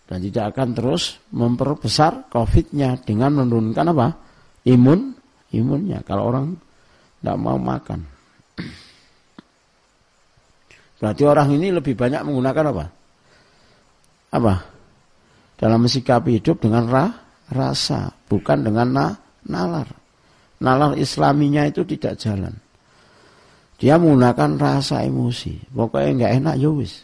Dan 0.04 0.20
tidak 0.20 0.52
akan 0.52 0.76
terus 0.76 1.16
memperbesar 1.32 2.28
COVID-nya 2.28 3.00
dengan 3.08 3.40
menurunkan 3.40 3.88
apa? 3.88 4.20
Imun 4.68 5.16
imunnya. 5.56 6.04
Kalau 6.04 6.28
orang 6.28 6.60
tidak 7.24 7.38
mau 7.40 7.56
makan. 7.56 8.04
Berarti 11.00 11.24
orang 11.24 11.56
ini 11.56 11.72
lebih 11.72 11.96
banyak 11.96 12.20
menggunakan 12.20 12.66
apa? 12.76 12.86
Apa? 14.36 14.54
Dalam 15.56 15.88
mensikapi 15.88 16.44
hidup 16.44 16.60
dengan 16.60 16.84
ra, 16.84 17.16
rasa 17.48 18.12
bukan 18.28 18.60
dengan 18.60 18.88
na, 18.92 19.08
nalar 19.48 20.05
nalar 20.60 20.96
islaminya 20.96 21.68
itu 21.68 21.84
tidak 21.84 22.20
jalan 22.20 22.56
dia 23.76 24.00
menggunakan 24.00 24.56
rasa 24.56 25.04
emosi. 25.04 25.72
Pokoknya 25.72 26.12
nggak 26.16 26.34
enak 26.44 26.56
ya 26.60 26.70
wis. 26.72 27.04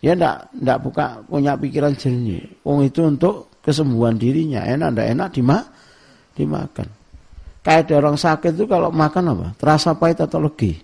Dia 0.00 0.16
ndak 0.16 0.56
ndak 0.56 0.78
buka 0.80 1.20
punya 1.28 1.52
pikiran 1.60 1.92
jernih. 1.92 2.64
Wong 2.64 2.88
itu 2.88 3.04
untuk 3.04 3.52
kesembuhan 3.60 4.16
dirinya. 4.16 4.64
Enak 4.64 4.88
ndak 4.96 5.08
enak 5.12 5.28
dimak 5.36 5.64
dimakan. 6.32 6.88
Kayak 7.60 7.92
ada 7.92 7.94
orang 8.00 8.16
sakit 8.16 8.56
itu 8.56 8.64
kalau 8.64 8.88
makan 8.88 9.36
apa? 9.36 9.46
Terasa 9.60 9.92
pahit 9.92 10.24
atau 10.24 10.40
legi? 10.40 10.80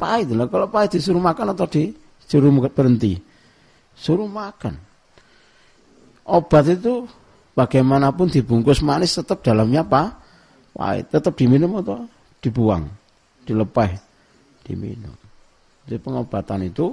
Pahit 0.00 0.32
lah. 0.32 0.48
Kalau 0.48 0.72
pahit 0.72 0.96
disuruh 0.96 1.20
makan 1.20 1.52
atau 1.52 1.68
disuruh 1.68 2.48
berhenti? 2.72 3.20
Suruh 3.92 4.24
makan. 4.24 4.80
Obat 6.24 6.72
itu 6.72 7.04
bagaimanapun 7.52 8.32
dibungkus 8.32 8.80
manis 8.80 9.12
tetap 9.12 9.44
dalamnya 9.44 9.84
apa? 9.84 10.25
Pahit. 10.76 11.08
Tetap 11.08 11.32
diminum 11.32 11.80
atau 11.80 12.04
dibuang, 12.44 12.84
dilepas 13.48 13.96
diminum. 14.68 15.16
Jadi 15.88 15.96
pengobatan 16.02 16.68
itu 16.68 16.92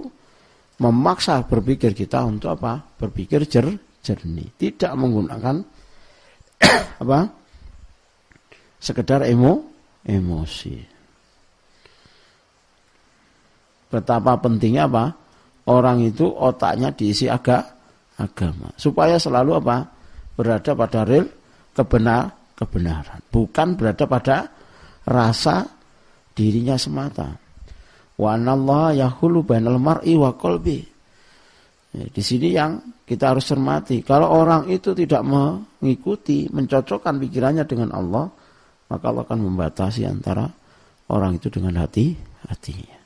memaksa 0.80 1.44
berpikir 1.44 1.92
kita 1.92 2.24
untuk 2.24 2.56
apa? 2.56 2.80
Berpikir 2.80 3.44
jer, 3.44 3.68
jernih, 4.00 4.48
tidak 4.56 4.96
menggunakan 4.96 5.60
apa? 7.04 7.20
Sekedar 8.80 9.28
emo, 9.28 9.68
emosi. 10.08 10.76
Betapa 13.92 14.40
pentingnya 14.40 14.88
apa? 14.88 15.06
Orang 15.64 16.04
itu 16.04 16.28
otaknya 16.28 16.92
diisi 16.92 17.28
agak 17.28 17.64
agama 18.20 18.72
supaya 18.80 19.20
selalu 19.20 19.60
apa? 19.60 19.88
Berada 20.34 20.74
pada 20.74 21.06
real 21.06 21.30
kebenar 21.78 22.43
kebenaran, 22.54 23.20
bukan 23.30 23.76
berada 23.76 24.06
pada 24.06 24.38
rasa 25.04 25.68
dirinya 26.34 26.78
semata. 26.80 27.38
Wa 28.14 28.38
anallah 28.38 28.94
yahulu 28.94 29.42
bainal 29.42 29.82
mar'i 29.82 30.14
wa 30.14 30.34
qalbi. 30.38 30.86
Ya, 31.94 32.06
di 32.10 32.22
sini 32.26 32.54
yang 32.54 32.82
kita 33.06 33.34
harus 33.34 33.46
cermati. 33.46 34.02
Kalau 34.02 34.34
orang 34.34 34.70
itu 34.70 34.98
tidak 34.98 35.22
mengikuti, 35.22 36.50
mencocokkan 36.50 37.22
pikirannya 37.22 37.66
dengan 37.70 37.94
Allah, 37.94 38.26
maka 38.90 39.06
Allah 39.10 39.24
akan 39.26 39.40
membatasi 39.50 40.06
antara 40.06 40.50
orang 41.14 41.38
itu 41.38 41.54
dengan 41.54 41.82
hati 41.82 42.14
hatinya. 42.50 43.02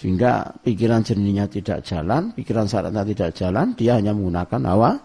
Sehingga 0.00 0.56
pikiran 0.64 1.04
jernihnya 1.04 1.44
tidak 1.52 1.84
jalan, 1.84 2.32
pikiran 2.32 2.64
syaratnya 2.64 3.04
tidak 3.04 3.36
jalan, 3.36 3.76
dia 3.76 4.00
hanya 4.00 4.16
menggunakan 4.16 4.60
hawa 4.64 4.96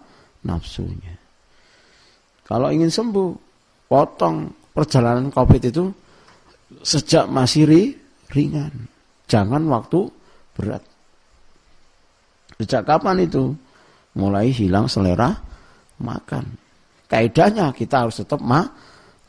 nafsunya. 0.48 1.25
Kalau 2.46 2.70
ingin 2.70 2.88
sembuh, 2.88 3.30
potong 3.90 4.46
perjalanan 4.70 5.34
COVID 5.34 5.62
itu 5.66 5.90
sejak 6.82 7.26
masih 7.26 7.66
ri, 7.66 7.82
ringan. 8.30 8.70
Jangan 9.26 9.66
waktu 9.66 10.06
berat. 10.54 10.82
Sejak 12.56 12.86
kapan 12.86 13.26
itu? 13.26 13.50
Mulai 14.16 14.48
hilang 14.54 14.88
selera 14.88 15.34
makan. 16.00 16.44
Kaidahnya 17.06 17.74
kita 17.74 18.06
harus 18.06 18.22
tetap 18.22 18.40
ma 18.40 18.64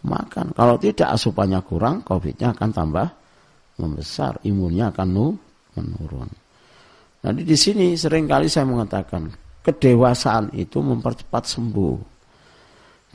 makan. 0.06 0.56
Kalau 0.56 0.80
tidak 0.80 1.12
asupannya 1.12 1.60
kurang, 1.66 2.06
COVID-nya 2.06 2.56
akan 2.56 2.70
tambah 2.72 3.08
membesar, 3.78 4.42
imunnya 4.48 4.90
akan 4.90 5.08
nu 5.12 5.28
menurun. 5.78 6.30
Nanti 7.22 7.42
di 7.44 7.58
sini 7.58 7.94
sering 7.98 8.26
kali 8.26 8.48
saya 8.48 8.66
mengatakan 8.66 9.30
kedewasaan 9.62 10.54
itu 10.56 10.80
mempercepat 10.80 11.44
sembuh. 11.44 12.17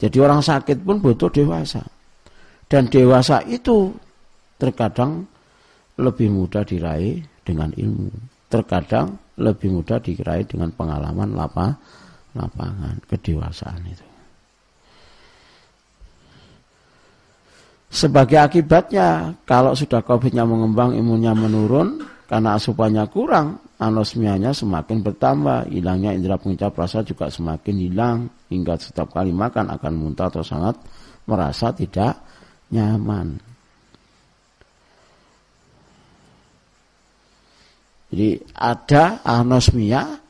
Jadi 0.02 0.18
orang 0.18 0.42
sakit 0.42 0.82
pun 0.82 0.98
butuh 0.98 1.30
dewasa. 1.30 1.86
Dan 2.66 2.90
dewasa 2.90 3.38
itu 3.46 3.94
terkadang 4.58 5.22
lebih 5.94 6.26
mudah 6.34 6.66
diraih 6.66 7.22
dengan 7.46 7.70
ilmu. 7.70 8.10
Terkadang 8.50 9.14
lebih 9.38 9.70
mudah 9.70 10.02
diraih 10.02 10.42
dengan 10.42 10.74
pengalaman 10.74 11.38
lapa, 11.38 11.78
lapangan, 12.34 12.98
kedewasaan 13.06 13.82
itu. 13.86 14.06
Sebagai 17.92 18.40
akibatnya, 18.40 19.36
kalau 19.44 19.76
sudah 19.76 20.00
COVID-nya 20.00 20.48
mengembang, 20.48 20.96
imunnya 20.96 21.36
menurun, 21.36 22.00
karena 22.24 22.56
asupannya 22.56 23.04
kurang, 23.12 23.60
anosmianya 23.82 24.54
semakin 24.54 25.02
bertambah, 25.02 25.66
hilangnya 25.66 26.14
indera 26.14 26.38
pengecap 26.38 26.70
rasa 26.78 27.02
juga 27.02 27.26
semakin 27.26 27.76
hilang, 27.82 28.18
hingga 28.46 28.78
setiap 28.78 29.10
kali 29.10 29.34
makan 29.34 29.74
akan 29.74 29.92
muntah 29.98 30.30
atau 30.30 30.46
sangat 30.46 30.78
merasa 31.26 31.74
tidak 31.74 32.22
nyaman. 32.70 33.42
Jadi 38.12 38.38
ada 38.54 39.24
anosmia, 39.24 40.20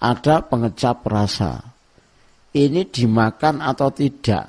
ada 0.00 0.34
pengecap 0.46 1.02
rasa. 1.04 1.60
Ini 2.54 2.86
dimakan 2.86 3.58
atau 3.58 3.90
tidak. 3.90 4.46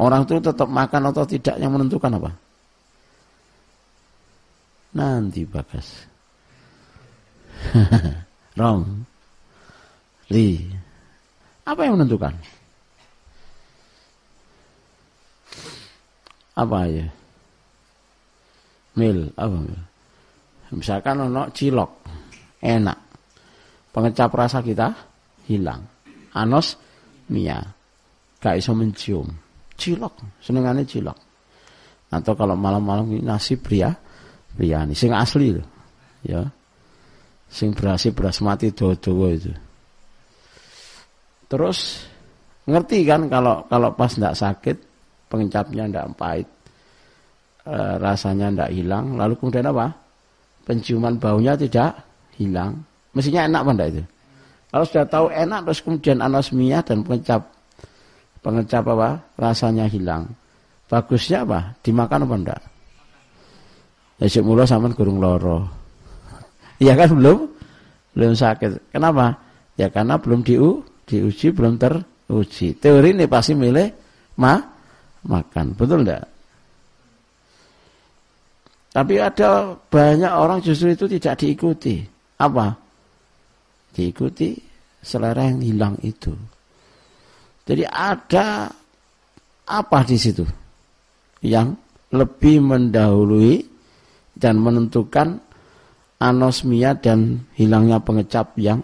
Orang 0.00 0.24
itu 0.24 0.40
tetap 0.40 0.68
makan 0.72 1.12
atau 1.12 1.28
tidak 1.28 1.60
yang 1.60 1.76
menentukan 1.76 2.16
apa? 2.16 2.32
Nanti 4.96 5.44
bagas. 5.44 6.15
Rom. 8.60 9.04
Li. 10.32 10.62
Apa 11.66 11.80
yang 11.86 11.98
menentukan? 11.98 12.34
Apa 16.56 16.88
ya? 16.88 17.06
Mil, 18.96 19.28
apa 19.36 19.56
mil? 19.60 19.82
Misalkan 20.72 21.20
ono 21.20 21.52
cilok, 21.52 21.90
enak. 22.64 22.98
Pengecap 23.92 24.30
rasa 24.32 24.64
kita 24.64 24.88
hilang. 25.46 25.84
Anos 26.32 26.80
mia. 27.28 27.60
Gak 28.40 28.56
iso 28.56 28.72
mencium. 28.72 29.28
Cilok, 29.76 30.40
senengannya 30.40 30.88
cilok. 30.88 31.18
Atau 32.08 32.32
kalau 32.32 32.56
malam-malam 32.56 33.20
nasi 33.20 33.60
pria, 33.60 33.92
biryani 34.56 34.96
sing 34.96 35.12
asli 35.12 35.52
loh. 35.52 35.66
Ya. 36.24 36.40
Sing 37.46 37.72
berasi 37.72 38.10
beras 38.10 38.42
mati 38.42 38.74
itu. 38.74 38.92
Terus 41.46 41.78
ngerti 42.66 43.06
kan 43.06 43.30
kalau 43.30 43.62
kalau 43.70 43.94
pas 43.94 44.10
ndak 44.18 44.34
sakit 44.34 44.76
pengecapnya 45.30 45.86
ndak 45.86 46.06
pahit 46.18 46.48
e, 47.62 47.76
rasanya 48.02 48.50
ndak 48.50 48.70
hilang 48.74 49.14
lalu 49.14 49.38
kemudian 49.38 49.70
apa? 49.70 49.94
Penciuman 50.66 51.22
baunya 51.22 51.54
tidak 51.54 51.94
hilang. 52.34 52.82
Mestinya 53.14 53.46
enak 53.46 53.62
ndak 53.62 53.88
itu? 53.94 54.02
Kalau 54.66 54.84
sudah 54.84 55.06
tahu 55.06 55.26
enak 55.30 55.60
terus 55.70 55.80
kemudian 55.86 56.18
anosmia 56.18 56.82
dan 56.82 57.06
pengecap 57.06 57.46
pengecap 58.42 58.82
apa? 58.82 59.22
Rasanya 59.38 59.86
hilang. 59.86 60.26
Bagusnya 60.90 61.46
apa? 61.46 61.78
Dimakan 61.86 62.26
apa 62.26 62.34
ndak? 62.42 62.60
Ya 64.16 64.40
mula 64.42 64.66
sampean 64.66 64.96
gurung 64.96 65.22
loro. 65.22 65.75
Iya 66.76 66.92
kan 66.96 67.16
belum 67.16 67.38
belum 68.16 68.32
sakit. 68.32 68.92
Kenapa? 68.92 69.36
Ya 69.76 69.92
karena 69.92 70.16
belum 70.16 70.40
diu, 70.40 70.80
diuji, 71.04 71.52
belum 71.52 71.76
teruji. 71.76 72.76
Teori 72.76 73.12
ini 73.12 73.28
pasti 73.28 73.52
milih 73.52 73.88
ma 74.40 74.56
makan. 75.24 75.76
Betul 75.76 76.04
enggak? 76.04 76.24
Tapi 78.96 79.14
ada 79.20 79.76
banyak 79.76 80.32
orang 80.32 80.64
justru 80.64 80.96
itu 80.96 81.04
tidak 81.04 81.36
diikuti. 81.44 82.00
Apa? 82.40 82.72
Diikuti 83.92 84.56
selera 85.04 85.44
yang 85.44 85.60
hilang 85.60 85.96
itu. 86.00 86.32
Jadi 87.66 87.84
ada 87.84 88.72
apa 89.66 89.98
di 90.06 90.16
situ 90.16 90.46
yang 91.44 91.76
lebih 92.14 92.62
mendahului 92.62 93.60
dan 94.32 94.62
menentukan 94.62 95.45
anosmia 96.16 96.96
dan 96.96 97.44
hilangnya 97.56 98.00
pengecap 98.00 98.56
yang 98.56 98.80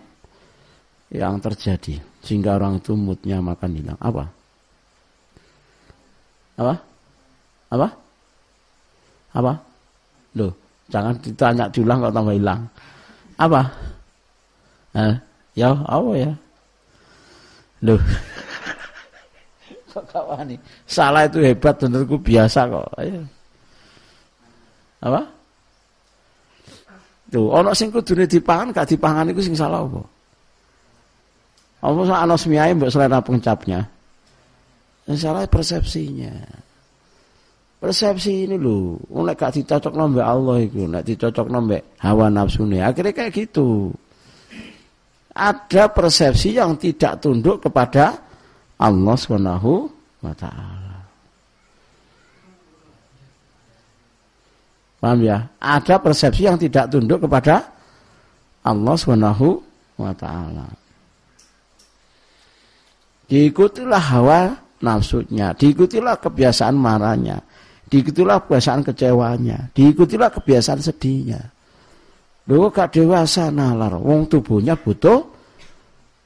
yang 1.12 1.40
terjadi. 1.40 2.00
Sehingga 2.22 2.56
orang 2.56 2.78
itu 2.78 2.94
moodnya 2.94 3.42
makan 3.42 3.72
hilang. 3.74 3.98
Apa? 3.98 4.24
Apa? 6.60 6.74
Apa? 7.72 7.88
Apa? 9.32 9.52
Loh 10.36 10.52
jangan 10.92 11.16
ditanya 11.24 11.64
diulang 11.72 11.98
kalau 12.04 12.12
tambah 12.12 12.36
hilang. 12.36 12.60
Apa? 13.40 13.60
Eh, 14.92 15.14
ya 15.56 15.72
apa 15.72 16.10
ya? 16.12 16.32
Loh. 17.80 18.00
Kok 19.92 20.04
kawan 20.08 20.56
salah 20.88 21.28
itu 21.28 21.40
hebat 21.44 21.76
menurutku 21.80 22.16
biasa 22.16 22.64
kok. 22.64 22.88
Ayo 22.96 23.28
apa 25.02 25.20
Tuh, 27.32 27.48
ana 27.56 27.72
sing 27.72 27.88
kudune 27.88 28.28
dipangan 28.28 28.76
gak 28.76 28.92
dipangan 28.92 29.32
iku 29.32 29.40
sing 29.40 29.56
salah 29.56 29.80
apa? 29.80 30.04
Apa 31.80 32.00
sak 32.04 32.20
anosmiae 32.28 32.76
mbok 32.76 32.92
selera 32.92 33.24
pengcapnya? 33.24 33.80
Yang 35.08 35.18
salah 35.24 35.48
persepsinya. 35.48 36.30
Persepsi 37.82 38.46
ini 38.46 38.54
lho, 38.54 38.94
nek 39.10 39.34
gak 39.34 39.58
dicocok 39.58 39.90
mbek 39.90 40.22
Allah 40.22 40.56
iku, 40.62 40.86
nek 40.86 41.02
dicocok 41.02 41.50
mbek 41.50 41.98
hawa 42.04 42.30
nafsune, 42.30 42.78
akhirnya 42.78 43.10
kayak 43.10 43.34
gitu. 43.34 43.90
Ada 45.34 45.90
persepsi 45.90 46.60
yang 46.60 46.78
tidak 46.78 47.18
tunduk 47.18 47.64
kepada 47.64 48.20
Allah 48.78 49.16
Subhanahu 49.18 49.90
wa 50.22 50.34
taala. 50.36 50.91
Paham 55.02 55.18
ya? 55.26 55.50
Ada 55.58 55.98
persepsi 55.98 56.46
yang 56.46 56.54
tidak 56.54 56.86
tunduk 56.86 57.26
kepada 57.26 57.74
Allah 58.62 58.94
Subhanahu 58.94 59.58
wa 59.98 60.14
taala. 60.14 60.70
Diikutilah 63.26 64.04
hawa 64.14 64.54
nafsunya, 64.78 65.58
diikutilah 65.58 66.22
kebiasaan 66.22 66.78
marahnya, 66.78 67.42
diikutilah 67.90 68.46
kebiasaan 68.46 68.86
kecewanya, 68.86 69.74
diikutilah 69.74 70.30
kebiasaan 70.38 70.78
sedihnya. 70.78 71.50
Lho 72.46 72.70
gak 72.70 72.94
dewasa 72.94 73.50
nalar, 73.50 73.98
wong 73.98 74.30
tubuhnya 74.30 74.78
butuh 74.78 75.18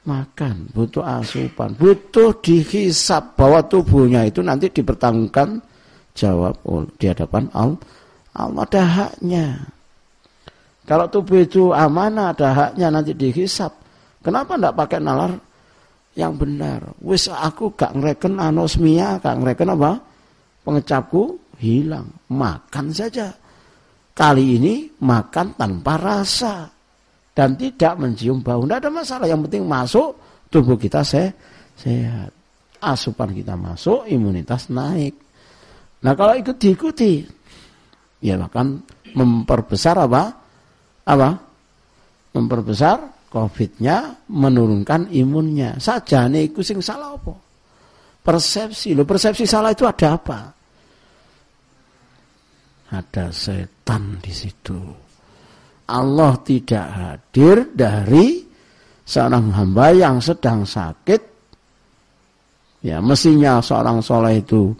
makan, 0.05 0.69
butuh 0.69 1.01
asupan, 1.01 1.73
butuh 1.73 2.37
dihisap 2.45 3.33
bahwa 3.33 3.65
tubuhnya 3.65 4.25
itu 4.29 4.45
nanti 4.45 4.69
dipertanggungan 4.69 5.65
jawab 6.13 6.61
di 6.97 7.05
hadapan 7.09 7.49
Allah 7.57 7.96
Allah 8.37 8.63
ada 8.69 8.83
haknya. 8.85 9.45
Kalau 10.85 11.09
tubuh 11.09 11.41
itu 11.41 11.73
amanah 11.73 12.31
ada 12.31 12.49
haknya 12.53 12.87
nanti 12.93 13.17
dihisap. 13.17 13.73
Kenapa 14.21 14.55
tidak 14.55 14.77
pakai 14.77 14.99
nalar 15.01 15.33
yang 16.13 16.37
benar? 16.37 16.93
Wis 17.01 17.27
aku 17.27 17.73
gak 17.73 17.97
ngereken 17.97 18.37
anosmia, 18.37 19.17
gak 19.19 19.41
ngereken 19.41 19.73
apa? 19.73 19.91
Pengecapku 20.63 21.41
hilang. 21.57 22.07
Makan 22.29 22.93
saja. 22.93 23.33
Kali 24.13 24.57
ini 24.57 24.73
makan 25.01 25.57
tanpa 25.57 25.93
rasa 25.97 26.65
dan 27.33 27.53
tidak 27.53 27.93
mencium 28.01 28.41
bau. 28.41 28.65
Tidak 28.65 28.81
ada 28.81 28.89
masalah. 28.89 29.25
Yang 29.29 29.49
penting 29.49 29.63
masuk 29.65 30.09
tubuh 30.49 30.77
kita 30.77 31.05
se 31.05 31.29
sehat. 31.77 32.33
Asupan 32.77 33.33
kita 33.33 33.57
masuk, 33.57 34.05
imunitas 34.09 34.69
naik. 34.69 35.13
Nah 36.01 36.13
kalau 36.13 36.33
ikut 36.37 36.57
diikuti, 36.61 37.25
ya 38.21 38.35
bahkan 38.37 38.81
memperbesar 39.13 39.95
apa? 39.97 40.23
Apa? 41.07 41.29
Memperbesar 42.35 43.27
COVID-nya, 43.27 44.27
menurunkan 44.31 45.11
imunnya. 45.11 45.75
Saja 45.77 46.25
nih 46.31 46.51
sing 46.63 46.79
salah 46.79 47.15
apa? 47.15 47.33
Persepsi. 48.23 48.95
Lo 48.95 49.03
persepsi 49.03 49.47
salah 49.47 49.71
itu 49.71 49.83
ada 49.87 50.07
apa? 50.15 50.39
Ada 52.87 53.31
setan 53.35 54.19
di 54.23 54.31
situ. 54.31 54.79
Allah 55.87 56.35
tidak 56.43 56.87
hadir 56.87 57.71
dari 57.71 58.43
seorang 59.07 59.55
hamba 59.55 59.95
yang 59.95 60.19
sedang 60.19 60.67
sakit. 60.67 61.21
Ya, 62.83 62.99
mestinya 62.99 63.59
seorang 63.59 64.03
soleh 64.03 64.39
itu 64.43 64.71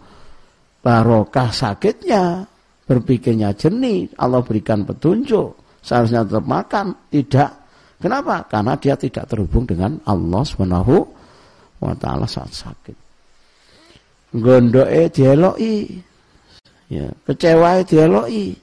barokah 0.80 1.52
sakitnya, 1.52 2.44
berpikirnya 2.88 3.52
jernih, 3.52 4.08
Allah 4.16 4.40
berikan 4.40 4.88
petunjuk, 4.88 5.78
seharusnya 5.84 6.24
tetap 6.24 6.48
makan, 6.48 6.96
tidak. 7.12 7.52
Kenapa? 8.00 8.48
Karena 8.48 8.80
dia 8.80 8.96
tidak 8.96 9.28
terhubung 9.28 9.68
dengan 9.68 10.00
Allah 10.08 10.40
Subhanahu 10.40 10.96
wa 11.84 11.92
taala 12.00 12.24
saat 12.24 12.48
sakit. 12.48 12.96
Gondoke 14.32 15.12
dieloki. 15.12 16.00
Ya, 16.88 17.12
kecewae 17.28 17.84
dieloki. 17.84 18.56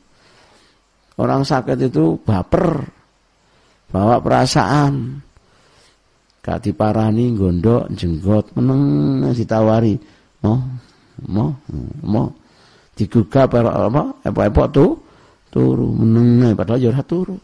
Orang 1.22 1.46
sakit 1.46 1.78
itu 1.86 2.18
baper, 2.18 2.82
bawa 3.94 4.18
perasaan. 4.20 5.22
Gak 6.42 6.62
diparani 6.62 7.34
gondok 7.34 7.90
jenggot 7.94 8.54
meneng 8.58 9.34
ditawari. 9.34 9.98
Mau, 10.46 10.62
mau, 11.26 11.50
mau 12.06 12.30
digugah 12.96 13.48
apa 13.48 13.58
apa 13.64 14.04
epok-epok 14.24 14.68
tuh 14.72 14.92
turu 15.52 15.92
meneng 15.92 16.56
padahal 16.56 16.80
ya 16.80 17.04
turu 17.04 17.36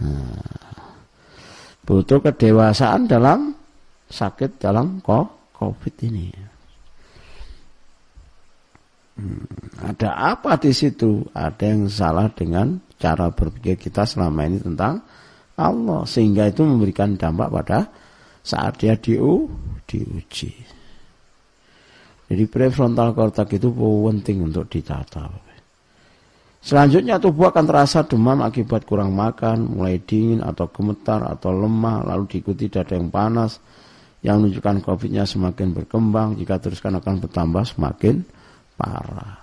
nah, 0.00 0.52
butuh 1.88 2.20
kedewasaan 2.20 3.08
dalam 3.08 3.56
sakit 4.12 4.60
dalam 4.60 5.00
COVID 5.62 5.94
ini. 6.12 6.28
Hmm, 9.12 9.44
ada 9.80 10.36
apa 10.36 10.56
di 10.60 10.72
situ? 10.72 11.24
Ada 11.32 11.64
yang 11.72 11.88
salah 11.88 12.28
dengan 12.32 12.80
cara 12.96 13.28
berpikir 13.32 13.88
kita 13.88 14.08
selama 14.08 14.48
ini 14.48 14.58
tentang 14.60 15.04
Allah 15.56 16.02
sehingga 16.08 16.48
itu 16.48 16.64
memberikan 16.64 17.14
dampak 17.14 17.48
pada 17.52 17.80
saat 18.40 18.80
dia 18.80 18.96
diu 18.96 19.46
diuji. 19.86 20.71
Jadi 22.32 22.48
prefrontal 22.48 23.12
cortex 23.12 23.60
itu 23.60 23.68
penting 23.68 24.48
untuk 24.48 24.64
ditata. 24.72 25.28
Selanjutnya 26.64 27.20
tubuh 27.20 27.52
akan 27.52 27.64
terasa 27.68 28.08
demam 28.08 28.40
akibat 28.40 28.88
kurang 28.88 29.12
makan, 29.12 29.76
mulai 29.76 30.00
dingin 30.00 30.40
atau 30.40 30.64
gemetar 30.72 31.28
atau 31.28 31.52
lemah, 31.52 32.08
lalu 32.08 32.32
diikuti 32.32 32.72
dada 32.72 32.96
yang 32.96 33.12
panas, 33.12 33.60
yang 34.24 34.40
menunjukkan 34.40 34.80
COVID-nya 34.80 35.28
semakin 35.28 35.76
berkembang, 35.76 36.38
jika 36.40 36.56
teruskan 36.56 37.02
akan 37.02 37.20
bertambah 37.20 37.68
semakin 37.68 38.24
parah. 38.80 39.42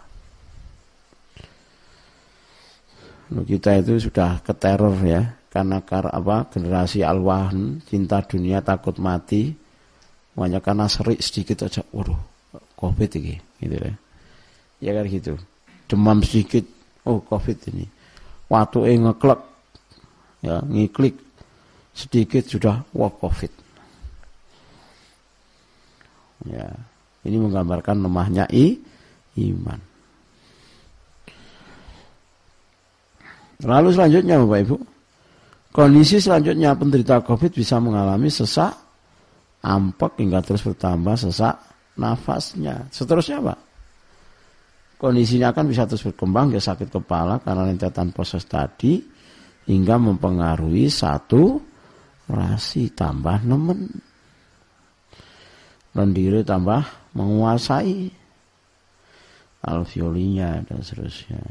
Lalu 3.30 3.44
kita 3.54 3.84
itu 3.84 4.10
sudah 4.10 4.42
keteror 4.42 4.98
ya, 5.06 5.38
karena 5.54 5.86
kar 5.86 6.10
apa 6.10 6.50
generasi 6.50 7.06
alwahan 7.06 7.86
cinta 7.86 8.26
dunia 8.26 8.66
takut 8.66 8.98
mati, 8.98 9.54
banyak 10.34 10.64
karena 10.64 10.88
serik 10.88 11.20
sedikit 11.20 11.68
aja, 11.68 11.84
waduh, 11.92 12.29
COVID 12.80 13.10
ini, 13.20 13.36
gitu 13.60 13.76
ya. 13.76 13.94
Ya 14.80 14.92
kan 14.96 15.06
gitu. 15.12 15.36
Demam 15.92 16.24
sedikit, 16.24 16.64
oh 17.04 17.20
COVID 17.20 17.76
ini. 17.76 17.84
Waktu 18.48 18.96
ngeklek, 19.04 19.42
ya 20.40 20.64
ngiklik 20.64 21.20
sedikit 21.92 22.48
sudah 22.48 22.88
wah 22.96 23.12
COVID. 23.12 23.52
Ya, 26.48 26.72
ini 27.28 27.36
menggambarkan 27.36 28.00
lemahnya 28.00 28.48
i, 28.48 28.80
iman. 29.36 29.80
Lalu 33.60 33.92
selanjutnya 33.92 34.40
Bapak 34.40 34.60
Ibu, 34.64 34.78
kondisi 35.76 36.24
selanjutnya 36.24 36.80
penderita 36.80 37.20
COVID 37.20 37.52
bisa 37.52 37.76
mengalami 37.84 38.32
sesak, 38.32 38.72
ampek 39.68 40.16
hingga 40.16 40.40
terus 40.40 40.64
bertambah 40.64 41.20
sesak 41.20 41.60
nafasnya. 42.00 42.88
Seterusnya 42.88 43.44
Pak, 43.44 43.60
kondisinya 44.96 45.52
akan 45.52 45.66
bisa 45.68 45.84
terus 45.84 46.08
berkembang 46.08 46.56
ke 46.56 46.64
sakit 46.64 46.88
kepala 46.88 47.44
karena 47.44 47.68
rentetan 47.68 48.16
proses 48.16 48.48
tadi 48.48 49.04
hingga 49.68 50.00
mempengaruhi 50.00 50.88
satu 50.88 51.60
rasi 52.32 52.96
tambah 52.96 53.44
nemen. 53.44 53.92
Rendiri 55.92 56.48
tambah 56.48 57.14
menguasai 57.18 58.08
alveolinya 59.66 60.64
dan 60.64 60.80
seterusnya. 60.80 61.42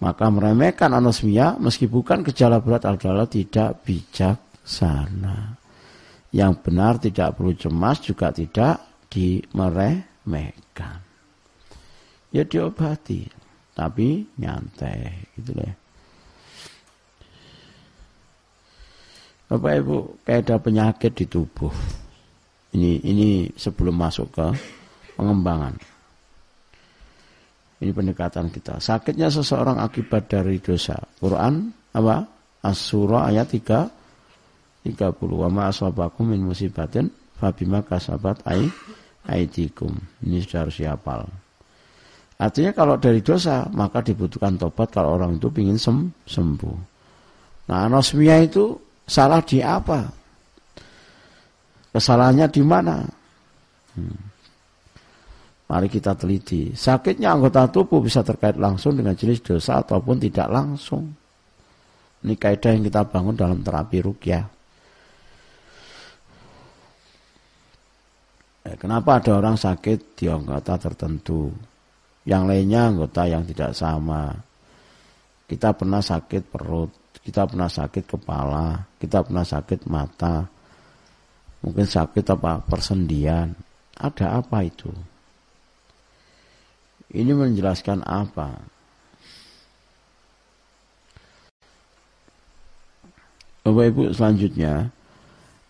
Maka 0.00 0.32
meremehkan 0.32 0.96
anosmia 0.96 1.60
meski 1.60 1.84
bukan 1.84 2.24
gejala 2.24 2.58
berat 2.64 2.88
adalah 2.88 3.28
tidak 3.28 3.84
bijaksana. 3.84 5.60
Yang 6.32 6.52
benar 6.64 6.94
tidak 6.96 7.36
perlu 7.36 7.52
cemas 7.52 8.00
juga 8.00 8.32
tidak 8.32 8.89
dimeremehkan. 9.10 10.98
Ya 12.30 12.46
diobati, 12.46 13.26
tapi 13.74 14.22
nyantai 14.38 15.34
gitu 15.34 15.52
ya. 15.58 15.74
Bapak 19.50 19.82
Ibu, 19.82 19.98
kayak 20.22 20.40
ada 20.46 20.56
penyakit 20.62 21.10
di 21.10 21.26
tubuh. 21.26 21.74
Ini 22.70 23.02
ini 23.02 23.50
sebelum 23.58 23.98
masuk 23.98 24.30
ke 24.30 24.46
pengembangan. 25.18 25.74
Ini 27.82 27.90
pendekatan 27.90 28.54
kita. 28.54 28.78
Sakitnya 28.78 29.26
seseorang 29.26 29.82
akibat 29.82 30.30
dari 30.30 30.62
dosa. 30.62 30.94
Quran 31.18 31.74
apa? 31.90 32.30
As-Surah 32.62 33.26
ayat 33.26 33.50
3 33.50 34.86
30. 34.86 34.96
Wa 35.34 35.48
ma 35.50 35.68
min 36.24 36.40
musibatin 36.44 37.10
fabima 37.36 37.84
kasabat 37.84 38.44
ai 38.48 38.68
aidikum. 39.30 39.94
Ini 40.26 40.42
sudah 40.42 40.66
harus 40.66 40.76
dihafal. 40.82 41.22
Artinya 42.40 42.72
kalau 42.72 42.96
dari 42.96 43.20
dosa 43.20 43.68
maka 43.70 44.00
dibutuhkan 44.02 44.56
tobat 44.56 44.90
kalau 44.90 45.20
orang 45.20 45.36
itu 45.38 45.52
ingin 45.60 45.78
sem 45.78 45.96
sembuh. 46.24 46.76
Nah 47.70 47.86
anosmia 47.86 48.42
itu 48.42 48.74
salah 49.06 49.44
di 49.44 49.62
apa? 49.62 50.08
Kesalahannya 51.90 52.46
di 52.48 52.62
mana? 52.64 52.96
Hmm. 53.94 54.30
Mari 55.70 55.86
kita 55.86 56.18
teliti. 56.18 56.74
Sakitnya 56.74 57.30
anggota 57.30 57.70
tubuh 57.70 58.02
bisa 58.02 58.26
terkait 58.26 58.58
langsung 58.58 58.98
dengan 58.98 59.14
jenis 59.14 59.38
dosa 59.38 59.78
ataupun 59.78 60.18
tidak 60.18 60.50
langsung. 60.50 61.14
Ini 62.26 62.34
kaidah 62.34 62.74
yang 62.74 62.84
kita 62.90 63.06
bangun 63.06 63.38
dalam 63.38 63.62
terapi 63.62 64.02
rukyah. 64.02 64.59
Kenapa 68.76 69.20
ada 69.20 69.40
orang 69.40 69.56
sakit 69.56 70.20
di 70.20 70.28
anggota 70.28 70.76
tertentu, 70.76 71.48
yang 72.28 72.44
lainnya 72.44 72.92
anggota 72.92 73.24
yang 73.24 73.44
tidak 73.48 73.72
sama. 73.72 74.36
Kita 75.48 75.72
pernah 75.72 76.04
sakit 76.04 76.42
perut, 76.46 76.92
kita 77.24 77.48
pernah 77.48 77.66
sakit 77.66 78.04
kepala, 78.06 78.84
kita 79.00 79.24
pernah 79.24 79.42
sakit 79.42 79.80
mata, 79.88 80.44
mungkin 81.64 81.88
sakit 81.88 82.24
apa 82.36 82.60
persendian. 82.62 83.56
Ada 83.96 84.40
apa 84.40 84.64
itu? 84.64 84.92
Ini 87.10 87.34
menjelaskan 87.34 88.06
apa? 88.06 88.54
Bapak 93.60 93.84
Ibu 93.92 94.02
selanjutnya, 94.16 94.88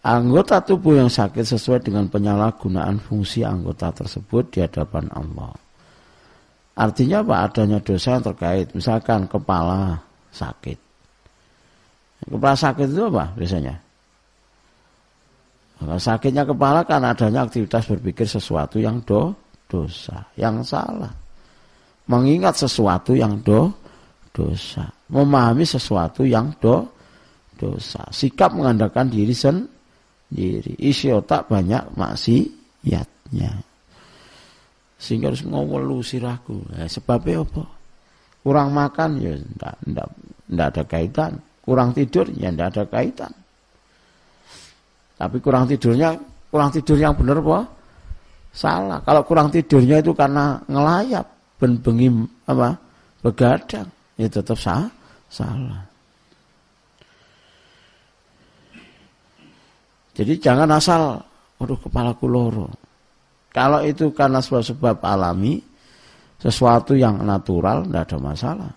anggota 0.00 0.64
tubuh 0.64 0.96
yang 0.96 1.12
sakit 1.12 1.44
sesuai 1.44 1.84
dengan 1.84 2.08
penyalahgunaan 2.08 3.00
fungsi 3.00 3.44
anggota 3.44 3.92
tersebut 3.92 4.48
di 4.52 4.58
hadapan 4.64 5.12
Allah. 5.12 5.52
Artinya 6.80 7.20
apa? 7.20 7.34
Adanya 7.44 7.78
dosa 7.84 8.16
yang 8.16 8.24
terkait, 8.24 8.72
misalkan 8.72 9.28
kepala 9.28 10.00
sakit. 10.32 10.78
Kepala 12.24 12.56
sakit 12.56 12.88
itu 12.88 13.04
apa 13.12 13.32
biasanya? 13.36 13.74
Kalau 15.80 15.96
sakitnya 15.96 16.44
kepala 16.44 16.84
kan 16.84 17.00
adanya 17.04 17.48
aktivitas 17.48 17.88
berpikir 17.88 18.28
sesuatu 18.28 18.76
yang 18.76 19.00
do, 19.00 19.32
dosa, 19.64 20.28
yang 20.36 20.60
salah. 20.60 21.08
Mengingat 22.04 22.60
sesuatu 22.60 23.16
yang 23.16 23.40
do, 23.40 23.72
dosa. 24.36 24.92
Memahami 25.08 25.64
sesuatu 25.64 26.20
yang 26.28 26.52
do, 26.60 26.84
dosa. 27.56 28.04
Sikap 28.12 28.52
mengandalkan 28.52 29.08
diri 29.08 29.32
sendiri 29.32 29.79
diri. 30.30 30.78
Isi 30.78 31.10
otak 31.10 31.50
banyak 31.50 31.98
maksiatnya. 31.98 33.52
Sehingga 34.96 35.34
harus 35.34 35.42
ngomelu 35.42 36.00
sirahku. 36.00 36.62
Eh, 36.78 36.86
sebabnya 36.86 37.42
apa? 37.42 37.64
Kurang 38.40 38.72
makan 38.72 39.20
ya 39.20 39.36
enggak, 39.36 39.74
enggak, 39.84 40.08
enggak 40.48 40.68
ada 40.72 40.82
kaitan. 40.86 41.32
Kurang 41.60 41.90
tidur 41.92 42.24
ya 42.32 42.48
enggak 42.48 42.78
ada 42.78 42.84
kaitan. 42.88 43.32
Tapi 45.20 45.36
kurang 45.44 45.68
tidurnya, 45.68 46.16
kurang 46.48 46.72
tidur 46.72 46.96
yang 46.96 47.12
benar 47.12 47.44
apa? 47.44 47.68
Salah. 48.56 48.98
Kalau 49.04 49.22
kurang 49.28 49.52
tidurnya 49.52 50.00
itu 50.00 50.16
karena 50.16 50.56
ngelayap, 50.64 51.26
ben 51.60 51.76
bengi 51.76 52.08
apa? 52.48 52.72
Begadang, 53.20 53.84
ya 54.16 54.32
tetap 54.32 54.56
sah, 54.56 54.88
salah. 55.28 55.89
Jadi 60.20 60.36
jangan 60.36 60.68
asal, 60.68 61.16
waduh 61.56 61.80
kepalaku 61.80 62.28
loro. 62.28 62.68
Kalau 63.48 63.80
itu 63.80 64.12
karena 64.12 64.44
sebab-sebab 64.44 65.00
alami, 65.00 65.64
sesuatu 66.36 66.92
yang 66.92 67.24
natural, 67.24 67.88
tidak 67.88 68.04
ada 68.04 68.18
masalah. 68.20 68.72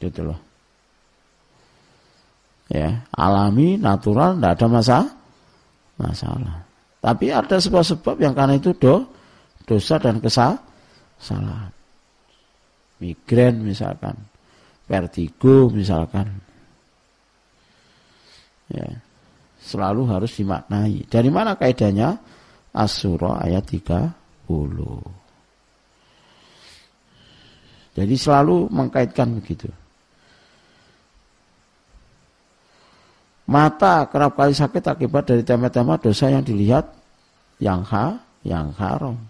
Gitu 0.00 0.24
loh. 0.24 0.40
Ya, 2.72 3.04
alami, 3.12 3.76
natural, 3.76 4.40
tidak 4.40 4.52
ada 4.56 4.66
masalah. 4.80 5.10
Masalah. 6.00 6.56
Tapi 7.04 7.26
ada 7.28 7.56
sebab-sebab 7.60 8.16
yang 8.16 8.32
karena 8.32 8.56
itu 8.56 8.72
do, 8.72 9.04
dosa 9.68 10.00
dan 10.00 10.24
kesalahan. 10.24 11.68
Migrain 12.96 13.60
misalkan, 13.60 14.16
vertigo 14.88 15.68
misalkan, 15.68 16.32
ya, 18.72 18.88
selalu 19.62 20.02
harus 20.08 20.32
dimaknai. 20.34 21.06
Dari 21.06 21.30
mana 21.30 21.54
kaidahnya? 21.54 22.18
As-Surah 22.72 23.44
ayat 23.44 23.68
30. 23.68 24.48
Jadi 27.92 28.14
selalu 28.16 28.72
mengkaitkan 28.72 29.28
begitu. 29.36 29.68
Mata 33.52 34.08
kerap 34.08 34.32
kali 34.32 34.56
sakit 34.56 34.80
akibat 34.88 35.28
dari 35.28 35.44
tema-tema 35.44 36.00
dosa 36.00 36.32
yang 36.32 36.40
dilihat 36.40 36.88
yang 37.60 37.84
ha, 37.84 38.16
yang 38.40 38.72
haram. 38.80 39.20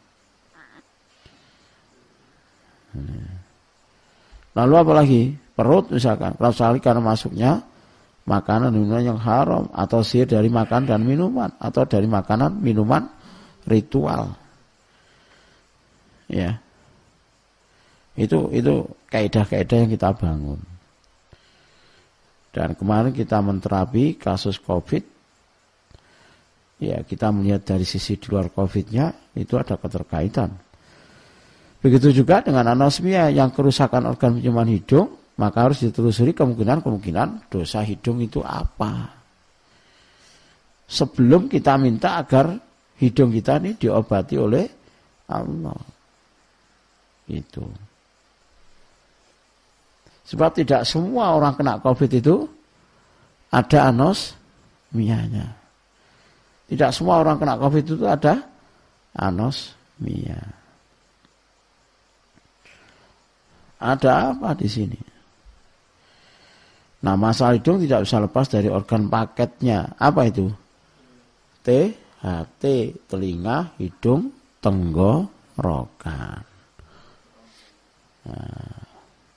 Lalu 4.55 4.74
apa 4.78 4.92
lagi? 4.94 5.22
Perut 5.52 5.90
misalkan, 5.90 6.38
kerap 6.38 6.55
sekali 6.55 6.78
karena 6.78 7.02
masuknya 7.02 7.52
makanan 8.23 8.71
minuman 8.71 9.03
yang 9.15 9.21
haram 9.21 9.67
atau 9.75 10.01
sihir 10.07 10.31
dari 10.31 10.47
makan 10.47 10.87
dan 10.87 11.03
minuman 11.03 11.51
atau 11.59 11.83
dari 11.83 12.07
makanan 12.07 12.63
minuman 12.63 13.11
ritual. 13.67 14.35
Ya. 16.31 16.63
Itu 18.15 18.53
itu 18.53 18.87
kaidah-kaidah 19.11 19.77
yang 19.87 19.91
kita 19.91 20.11
bangun. 20.15 20.61
Dan 22.53 22.77
kemarin 22.77 23.17
kita 23.17 23.41
menterapi 23.41 24.21
kasus 24.21 24.61
Covid. 24.61 25.09
Ya, 26.83 27.01
kita 27.07 27.31
melihat 27.33 27.65
dari 27.65 27.87
sisi 27.87 28.19
di 28.19 28.27
luar 28.29 28.53
Covid-nya 28.53 29.33
itu 29.39 29.55
ada 29.57 29.79
keterkaitan. 29.79 30.51
Begitu 31.83 32.13
juga 32.23 32.43
dengan 32.45 32.75
anosmia 32.75 33.33
yang 33.33 33.51
kerusakan 33.55 34.13
organ 34.13 34.39
penciuman 34.39 34.69
hidung, 34.69 35.22
maka 35.40 35.59
harus 35.71 35.81
ditelusuri 35.81 36.37
kemungkinan-kemungkinan 36.37 37.49
dosa 37.49 37.81
hidung 37.81 38.21
itu 38.21 38.45
apa. 38.45 39.16
Sebelum 40.85 41.49
kita 41.49 41.81
minta 41.81 42.21
agar 42.21 42.53
hidung 43.01 43.33
kita 43.33 43.57
ini 43.64 43.81
diobati 43.81 44.37
oleh 44.37 44.64
Allah. 45.33 45.81
Itu. 47.33 47.64
Sebab 50.29 50.51
tidak 50.53 50.85
semua 50.85 51.33
orang 51.33 51.57
kena 51.57 51.81
COVID 51.81 52.11
itu 52.12 52.45
ada 53.49 53.88
anosmianya. 53.88 55.49
Tidak 56.68 56.90
semua 56.92 57.25
orang 57.25 57.40
kena 57.40 57.57
COVID 57.57 57.85
itu 57.85 58.05
ada 58.05 58.40
anosmia. 59.16 60.40
Ada 63.83 64.33
apa 64.33 64.55
di 64.55 64.68
sini? 64.71 65.12
Nah, 67.03 67.19
masalah 67.19 67.59
hidung 67.59 67.83
tidak 67.83 68.07
bisa 68.07 68.23
lepas 68.23 68.47
dari 68.47 68.71
organ 68.71 69.11
paketnya. 69.11 69.99
Apa 69.99 70.31
itu? 70.31 70.47
T, 71.67 71.69
HT, 72.23 72.65
telinga, 73.11 73.75
hidung, 73.79 74.31
tenggorokan. 74.62 76.47
Nah, 78.23 78.79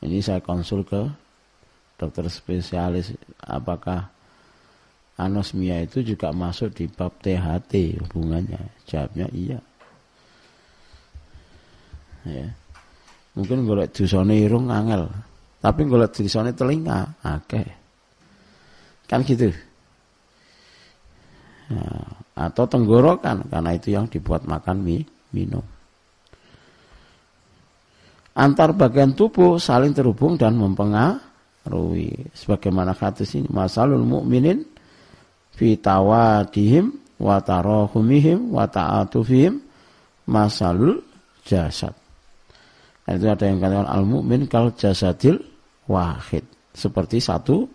ini 0.06 0.22
saya 0.22 0.38
konsul 0.46 0.86
ke 0.86 1.10
dokter 1.98 2.30
spesialis 2.30 3.18
apakah 3.42 4.14
anosmia 5.18 5.82
itu 5.82 6.06
juga 6.06 6.30
masuk 6.30 6.76
di 6.76 6.86
bab 6.86 7.18
THT 7.18 7.98
hubungannya. 8.06 8.62
Jawabnya 8.86 9.26
iya. 9.34 9.60
Ya. 12.26 12.48
Mungkin 13.34 13.68
golek 13.68 13.92
dusone 13.92 14.38
irung 14.40 14.72
angel, 14.72 15.12
tapi 15.66 15.90
golek 15.90 16.14
dusone 16.14 16.54
telinga 16.54 17.18
akeh. 17.26 17.66
Kan 19.10 19.26
gitu. 19.26 19.50
Nah, 21.74 22.22
atau 22.38 22.70
tenggorokan 22.70 23.50
karena 23.50 23.74
itu 23.74 23.90
yang 23.90 24.06
dibuat 24.06 24.46
makan 24.46 24.86
mie, 24.86 25.02
minum 25.34 25.66
antar 28.36 28.76
bagian 28.76 29.16
tubuh 29.16 29.56
saling 29.58 29.96
terhubung 29.96 30.36
dan 30.36 30.60
mempengaruhi. 30.60 32.36
Sebagaimana 32.36 32.92
hadis 32.92 33.34
ini, 33.40 33.48
masalul 33.48 34.04
mukminin 34.04 34.68
fi 35.56 35.80
tawadihim 35.80 36.92
wa 37.16 37.40
tarahumihim 37.40 38.52
wa 38.52 38.68
ta'atufihim 38.68 39.64
masalul 40.28 41.00
jasad. 41.48 41.96
Nah, 43.08 43.14
itu 43.16 43.26
ada 43.32 43.46
yang 43.48 43.64
katakan 43.64 43.88
al 43.88 44.04
mukmin 44.04 44.52
kal 44.52 44.76
jasadil 44.76 45.40
wahid. 45.90 46.46
Seperti 46.76 47.24
satu 47.24 47.66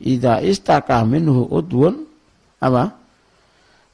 ida 0.00 0.40
istakah 0.40 1.04
minhu 1.04 1.46
udwun 1.50 2.08
apa? 2.60 2.96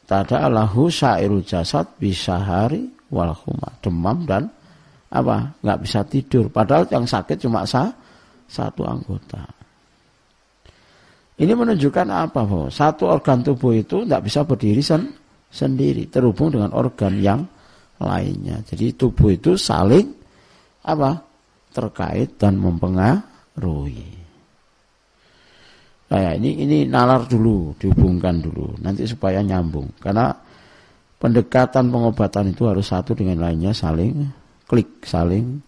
Tada 0.07 0.47
lahu 0.47 0.87
syairu 0.87 1.43
jasad 1.43 1.91
bisa 1.99 2.39
hari 2.39 2.87
wal 3.11 3.35
demam 3.83 4.23
dan 4.23 4.47
apa? 5.11 5.59
Nggak 5.63 5.81
bisa 5.83 6.01
tidur. 6.07 6.47
Padahal 6.47 6.87
yang 6.87 7.07
sakit 7.07 7.43
cuma 7.43 7.67
sah, 7.67 7.91
satu 8.47 8.87
anggota. 8.87 9.43
Ini 11.37 11.53
menunjukkan 11.53 12.09
apa 12.09 12.49
bahwa 12.49 12.73
satu 12.73 13.13
organ 13.13 13.45
tubuh 13.45 13.77
itu 13.77 14.09
nggak 14.09 14.25
bisa 14.25 14.47
berdiri 14.47 14.81
sen 14.81 15.11
sendiri. 15.51 16.09
Terhubung 16.09 16.55
dengan 16.55 16.73
organ 16.73 17.19
yang 17.21 17.45
lainnya. 18.01 18.63
Jadi 18.65 18.97
tubuh 18.97 19.35
itu 19.35 19.59
saling 19.59 20.07
apa 20.87 21.26
terkait 21.77 22.41
dan 22.41 22.57
mempengaruhi 22.57 24.17
Nah, 26.07 26.39
ini 26.39 26.63
ini 26.63 26.79
nalar 26.87 27.27
dulu, 27.27 27.75
dihubungkan 27.83 28.39
dulu, 28.39 28.79
nanti 28.79 29.03
supaya 29.11 29.43
nyambung. 29.43 29.91
Karena 29.99 30.31
pendekatan 31.19 31.91
pengobatan 31.91 32.55
itu 32.55 32.63
harus 32.71 32.87
satu 32.87 33.19
dengan 33.19 33.43
lainnya 33.43 33.75
saling 33.75 34.23
klik 34.71 35.03
saling 35.03 35.59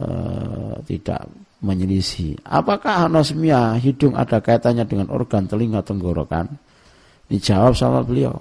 uh, 0.00 0.80
tidak 0.88 1.28
menyelisih. 1.60 2.40
Apakah 2.40 3.04
anosmia 3.04 3.76
hidung 3.76 4.16
ada 4.16 4.40
kaitannya 4.40 4.88
dengan 4.88 5.12
organ 5.12 5.44
telinga 5.44 5.84
tenggorokan? 5.84 6.48
Dijawab 7.28 7.76
sama 7.76 8.00
beliau. 8.00 8.40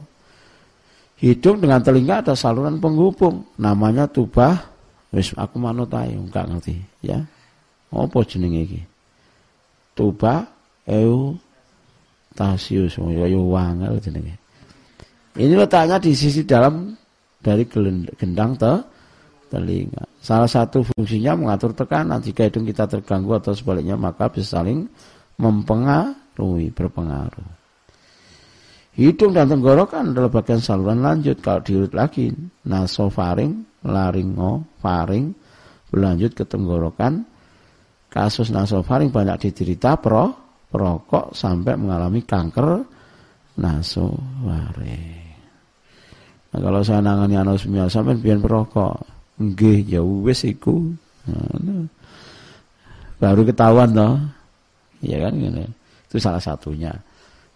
Hidung 1.19 1.59
dengan 1.59 1.83
telinga 1.83 2.23
ada 2.23 2.35
saluran 2.35 2.79
penghubung, 2.79 3.47
namanya 3.59 4.07
tubah. 4.07 4.72
Wis 5.13 5.31
aku 5.37 5.61
manut 5.61 5.93
ae, 5.93 6.17
enggak 6.17 6.49
ngerti, 6.49 6.81
ya. 7.05 7.21
Apa 7.93 8.25
jenenge 8.25 8.65
iki? 8.65 8.81
Tuba 9.93 10.49
eu 10.89 11.37
tasius, 12.33 12.97
oh, 12.97 13.13
ya 13.13 13.29
yo 13.29 13.45
wangel 13.53 14.01
jenenge. 14.01 14.33
Ini 15.37 15.53
letaknya 15.53 16.01
di 16.01 16.17
sisi 16.17 16.41
dalam 16.41 16.97
dari 17.37 17.69
gendang 18.17 18.57
te, 18.57 18.73
telinga. 19.53 20.01
Salah 20.17 20.49
satu 20.49 20.81
fungsinya 20.81 21.37
mengatur 21.37 21.77
tekanan. 21.77 22.17
Jika 22.17 22.49
hidung 22.49 22.65
kita 22.65 22.89
terganggu 22.89 23.37
atau 23.37 23.53
sebaliknya 23.53 23.93
maka 23.93 24.33
bisa 24.33 24.57
saling 24.57 24.89
mempengaruhi, 25.37 26.73
berpengaruh. 26.73 27.61
Hidung 28.93 29.33
dan 29.33 29.49
tenggorokan 29.49 30.13
adalah 30.13 30.29
bagian 30.29 30.61
saluran 30.61 31.01
lanjut. 31.01 31.41
Kalau 31.41 31.61
diurut 31.65 31.93
lagi, 31.97 32.29
nasofaring, 32.65 33.72
laringo, 33.83 34.63
faring, 34.79 35.31
berlanjut 35.91 36.31
ke 36.35 36.43
tenggorokan. 36.47 37.23
Kasus 38.09 38.53
nasofaring 38.53 39.09
banyak 39.09 39.49
diderita 39.49 39.97
pro, 39.97 40.29
perokok 40.69 41.33
sampai 41.33 41.73
mengalami 41.77 42.21
kanker 42.21 42.85
nasofaring. 43.57 45.21
Nah, 46.53 46.59
kalau 46.61 46.85
saya 46.85 47.01
nangani 47.01 47.33
anosmia 47.33 47.89
sampai 47.89 48.13
biar 48.21 48.37
perokok, 48.37 49.13
Nggih, 49.41 49.97
ya 49.97 50.01
wis 50.05 50.45
iku. 50.45 50.93
Nah, 51.25 51.89
baru 53.17 53.41
ketahuan 53.49 53.89
toh. 53.97 54.13
Ya 55.01 55.17
kan 55.25 55.33
gitu. 55.41 55.65
Itu 56.09 56.15
salah 56.21 56.39
satunya. 56.39 56.93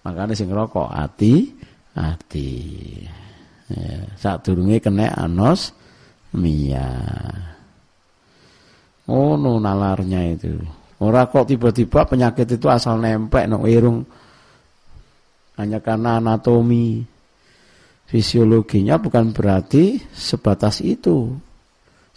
Makanya 0.01 0.33
sing 0.33 0.49
rokok 0.49 0.89
hati 0.89 1.53
hati. 1.93 2.49
Ya, 3.67 4.07
saat 4.17 4.47
durunge 4.47 4.79
kena 4.79 5.11
anos 5.13 5.75
mia. 6.37 6.93
Oh, 9.09 9.33
no 9.35 9.57
nalarnya 9.57 10.37
itu. 10.37 10.61
Ora 11.01 11.29
kok 11.29 11.49
tiba-tiba 11.49 12.05
penyakit 12.05 12.57
itu 12.57 12.67
asal 12.69 12.97
nempel 12.97 13.45
no 13.45 13.65
irung 13.69 14.01
hanya 15.57 15.81
karena 15.81 16.17
anatomi 16.21 17.05
fisiologinya 18.09 18.97
bukan 18.97 19.33
berarti 19.33 20.01
sebatas 20.13 20.81
itu. 20.81 21.33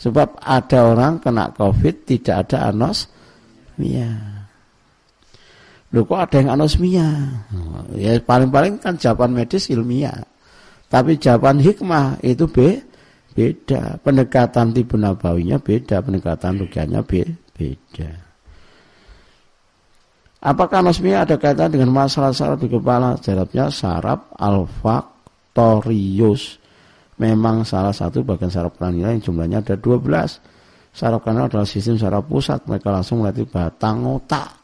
Sebab 0.00 0.40
ada 0.40 0.88
orang 0.88 1.20
kena 1.20 1.52
COVID 1.52 2.08
tidak 2.08 2.48
ada 2.48 2.72
anosmia. 2.72 4.08
Loh 5.92 6.06
kok 6.08 6.20
ada 6.24 6.36
yang 6.40 6.50
anosmia? 6.56 7.08
Ya 8.00 8.16
paling-paling 8.16 8.80
kan 8.80 8.96
jawaban 8.96 9.36
medis 9.36 9.68
ilmiah. 9.68 10.24
Tapi 10.88 11.20
jawaban 11.20 11.60
hikmah 11.60 12.18
itu 12.24 12.48
be, 12.48 12.80
beda. 13.34 13.98
Pendekatan 14.02 14.74
tipe 14.74 14.98
nabawinya 14.98 15.58
beda, 15.62 16.02
pendekatan 16.02 16.58
rugiannya 16.60 17.00
be, 17.06 17.22
beda. 17.54 18.10
Apakah 20.40 20.80
anosmia 20.80 21.28
ada 21.28 21.36
kaitan 21.36 21.68
dengan 21.68 21.92
masalah 21.92 22.32
saraf 22.32 22.64
di 22.64 22.72
kepala? 22.72 23.20
Jawabnya 23.20 23.68
saraf 23.68 24.32
alfaktorius 24.40 26.56
memang 27.20 27.68
salah 27.68 27.92
satu 27.92 28.24
bagian 28.24 28.48
saraf 28.48 28.72
kranial 28.80 29.12
yang 29.12 29.20
jumlahnya 29.20 29.60
ada 29.60 29.76
12. 29.76 30.96
Saraf 30.96 31.20
kranial 31.20 31.52
adalah 31.52 31.68
sistem 31.68 32.00
saraf 32.00 32.24
pusat. 32.24 32.64
Mereka 32.64 32.88
langsung 32.88 33.20
melatih 33.20 33.44
batang 33.44 34.00
otak. 34.08 34.56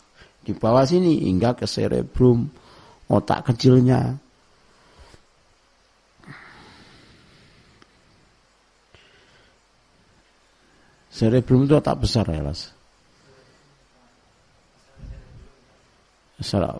di 0.46 0.54
bawah 0.54 0.86
sini 0.86 1.26
hingga 1.26 1.58
ke 1.58 1.66
cerebrum 1.66 2.46
otak 3.10 3.50
kecilnya 3.50 4.14
cerebrum 11.16 11.64
itu 11.64 11.80
otak 11.80 11.96
besar 12.04 12.28
ya 12.28 12.44
las 12.44 12.76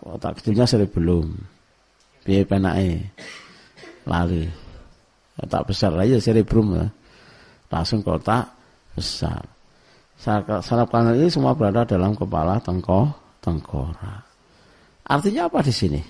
otak 0.04 0.36
kecilnya 0.40 0.68
cerebrum 0.68 1.32
biaya 2.28 2.44
penake? 2.44 3.08
Lali. 4.04 4.44
Otak 5.40 5.72
besar 5.72 5.96
aja 5.96 6.20
cerebrum 6.20 6.76
ya. 6.76 6.86
langsung 7.72 8.04
ke 8.04 8.10
otak 8.12 8.52
besar. 8.92 9.42
Saraf 10.20 10.88
kanan 10.88 11.16
ini 11.16 11.28
semua 11.28 11.52
berada 11.56 11.84
dalam 11.84 12.16
kepala 12.16 12.56
tengkoh 12.60 13.12
tengkorak 13.44 14.26
artinya 15.06 15.46
apa 15.46 15.62
di 15.62 15.72
sini? 15.72 16.00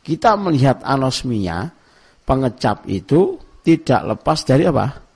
Kita 0.00 0.38
melihat 0.38 0.80
anosmia 0.86 1.68
pengecap 2.24 2.86
itu 2.88 3.36
tidak 3.60 4.16
lepas 4.16 4.46
dari 4.46 4.64
apa 4.64 5.09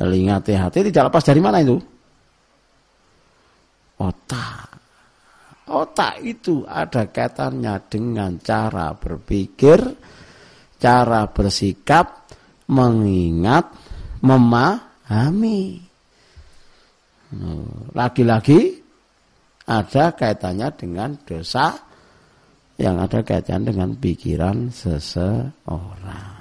telinga 0.00 0.40
THT 0.40 0.88
tidak 0.88 1.12
lepas 1.12 1.24
dari 1.28 1.40
mana 1.44 1.60
itu 1.60 1.76
otak 4.00 4.70
Otak 5.70 6.18
itu 6.26 6.66
ada 6.66 7.06
kaitannya 7.06 7.78
dengan 7.86 8.42
cara 8.42 8.90
berpikir, 8.90 9.78
cara 10.82 11.30
bersikap, 11.30 12.26
mengingat, 12.66 13.70
memahami. 14.18 15.78
Lagi-lagi 17.94 18.82
ada 19.70 20.10
kaitannya 20.10 20.74
dengan 20.74 21.14
dosa 21.22 21.78
yang 22.74 22.98
ada 22.98 23.22
kaitannya 23.22 23.70
dengan 23.70 23.94
pikiran 23.94 24.74
seseorang. 24.74 26.39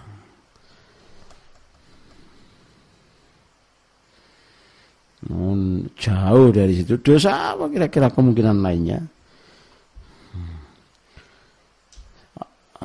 Jauh 6.00 6.48
dari 6.56 6.80
situ 6.80 6.96
dosa 7.04 7.56
apa 7.56 7.68
kira-kira 7.68 8.08
kemungkinan 8.08 8.64
lainnya? 8.64 9.04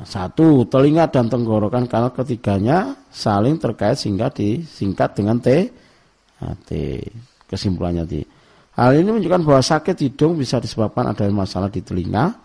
Satu, 0.03 0.67
telinga 0.67 1.07
dan 1.07 1.31
tenggorokan 1.31 1.87
karena 1.87 2.11
ketiganya 2.11 2.99
saling 3.07 3.55
terkait 3.55 3.95
sehingga 3.95 4.27
disingkat 4.27 5.15
dengan 5.15 5.39
T. 5.39 5.71
Nah, 6.43 6.51
T. 6.67 6.99
Kesimpulannya 7.47 8.03
T. 8.03 8.13
Hal 8.75 8.99
ini 8.99 9.07
menunjukkan 9.07 9.47
bahwa 9.47 9.63
sakit 9.63 9.95
hidung 10.03 10.35
bisa 10.35 10.59
disebabkan 10.59 11.07
adanya 11.07 11.47
masalah 11.47 11.71
di 11.71 11.79
telinga. 11.79 12.35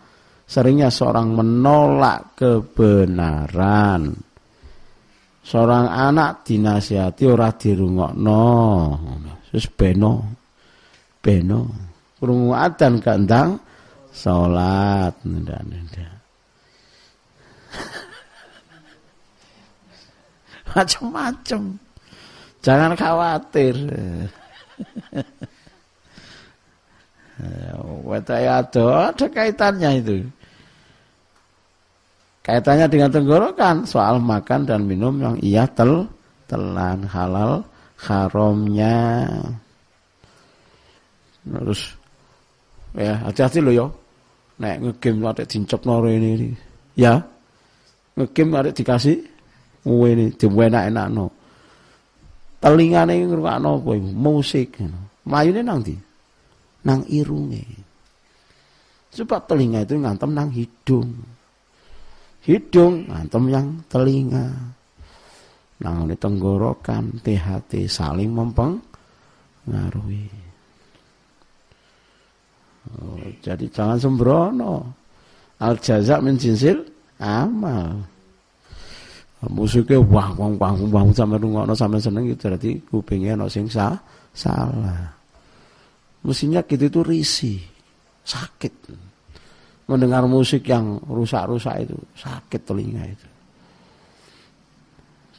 Seringnya 0.47 0.95
seorang 0.95 1.35
menolak 1.35 2.39
kebenaran. 2.39 4.30
Seorang 5.41 5.89
anak 5.89 6.45
dinasihati 6.45 7.25
ora 7.27 7.51
dirungokno. 7.53 8.45
Terus 9.51 9.67
beno. 9.73 10.37
Beno. 11.21 11.61
Krungu 12.21 12.53
dan 12.77 13.01
gandang 13.01 13.57
salat. 14.13 15.17
Macam-macam. 20.71 21.63
Jangan 22.61 22.93
khawatir. 22.93 23.73
Wetaya 28.05 28.61
ada, 28.61 29.09
ada 29.09 29.27
kaitannya 29.33 29.91
itu. 30.05 30.29
Kaitannya 32.41 32.87
dengan 32.89 33.11
tenggorokan 33.13 33.85
soal 33.85 34.17
makan 34.17 34.65
dan 34.65 34.89
minum 34.89 35.21
yang 35.21 35.37
ia 35.45 35.69
tel 35.69 36.09
telan 36.49 37.05
halal 37.05 37.61
haramnya. 38.01 39.29
Terus 41.45 41.95
ya 42.97 43.21
hati-hati 43.29 43.61
lo 43.61 43.73
yo. 43.73 43.87
Nek 44.61 44.77
ngegame 44.81 45.25
ada 45.25 45.45
dincep 45.45 45.85
nore 45.85 46.17
ini. 46.17 46.53
Ya. 46.97 47.21
Ngegame 48.17 48.53
ada 48.57 48.71
dikasih 48.73 49.21
ngene 49.85 50.81
enak 50.93 51.09
no 51.09 51.33
Telingane 52.61 53.25
ngrungokno 53.25 53.81
apa 53.81 53.91
iku? 53.97 54.09
Musik. 54.13 54.77
Mlayune 55.25 55.65
nang 55.65 55.81
ndi? 55.81 55.97
Nang 56.85 57.01
irunge. 57.09 57.65
Sebab 59.17 59.49
telinga 59.49 59.81
itu 59.81 59.97
ngantem 59.97 60.29
nang 60.29 60.53
hidung. 60.53 61.09
Hidung 62.45 63.09
ngantem 63.09 63.45
yang 63.53 63.67
telinga. 63.91 64.49
Nang 65.81 66.13
tenggorokan, 66.13 67.25
THT 67.25 67.89
saling 67.89 68.37
mempengaruhi. 68.37 70.29
Oh, 73.01 73.17
jadi 73.41 73.65
jangan 73.73 73.97
sembrono. 73.97 74.93
Al 75.61 75.77
jaza 75.81 76.21
min 76.21 76.37
amal 77.21 78.01
musiknya 79.49 79.97
wah 80.05 80.37
wah 80.37 80.53
wah 80.53 80.73
wah 80.77 81.05
sampai 81.17 81.41
rungokno 81.41 81.73
sampai 81.73 81.97
seneng 81.97 82.29
itu 82.29 82.45
berarti 82.45 82.77
kupingnya 82.93 83.41
no 83.41 83.49
sing 83.49 83.65
salah 83.73 84.05
mestinya 86.21 86.61
gitu 86.69 86.93
itu 86.93 87.01
risi 87.01 87.57
sakit 88.21 88.73
mendengar 89.91 90.23
musik 90.31 90.63
yang 90.71 91.03
rusak-rusak 91.03 91.91
itu 91.91 91.99
sakit 92.15 92.61
telinga 92.63 93.03
itu 93.11 93.29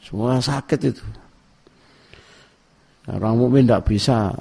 semua 0.04 0.43
sakit 0.43 0.80
itu 0.91 1.06
orang 3.08 3.39
mukmin 3.39 3.64
tidak 3.64 3.88
bisa 3.88 4.36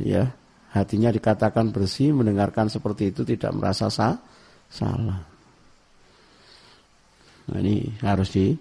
ya 0.00 0.24
hatinya 0.72 1.12
dikatakan 1.12 1.68
bersih 1.68 2.16
mendengarkan 2.16 2.72
seperti 2.72 3.12
itu 3.12 3.20
tidak 3.28 3.52
merasa 3.52 3.92
sah, 3.92 4.16
salah 4.72 5.20
nah, 7.52 7.58
ini 7.60 7.84
harus 8.00 8.32
di 8.32 8.56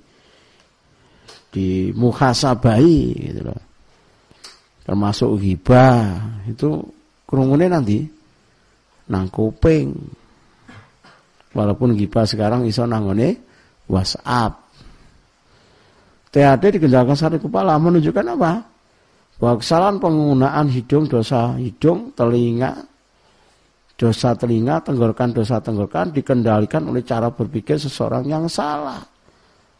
di 1.49 1.89
muhasabai 1.93 3.01
gitu 3.29 3.41
loh. 3.41 3.61
Termasuk 4.85 5.37
hibah 5.37 6.17
itu 6.49 6.81
kerumunan 7.25 7.69
nanti 7.69 8.05
nang 9.09 9.29
kuping. 9.29 9.93
Walaupun 11.53 11.97
hibah 11.97 12.29
sekarang 12.29 12.65
iso 12.69 12.85
nangone 12.85 13.41
WhatsApp. 13.89 14.69
THD 16.29 16.77
dikerjakan 16.77 17.17
satu 17.17 17.37
kepala 17.41 17.81
menunjukkan 17.81 18.25
apa? 18.37 18.53
Bahwa 19.41 19.55
kesalahan 19.57 19.97
penggunaan 19.97 20.67
hidung, 20.69 21.09
dosa 21.09 21.57
hidung, 21.57 22.13
telinga, 22.13 22.85
dosa 23.97 24.37
telinga, 24.37 24.83
tenggorokan, 24.85 25.33
dosa 25.33 25.57
tenggorokan 25.57 26.13
dikendalikan 26.13 26.85
oleh 26.85 27.01
cara 27.01 27.33
berpikir 27.33 27.81
seseorang 27.81 28.29
yang 28.29 28.45
salah 28.45 29.01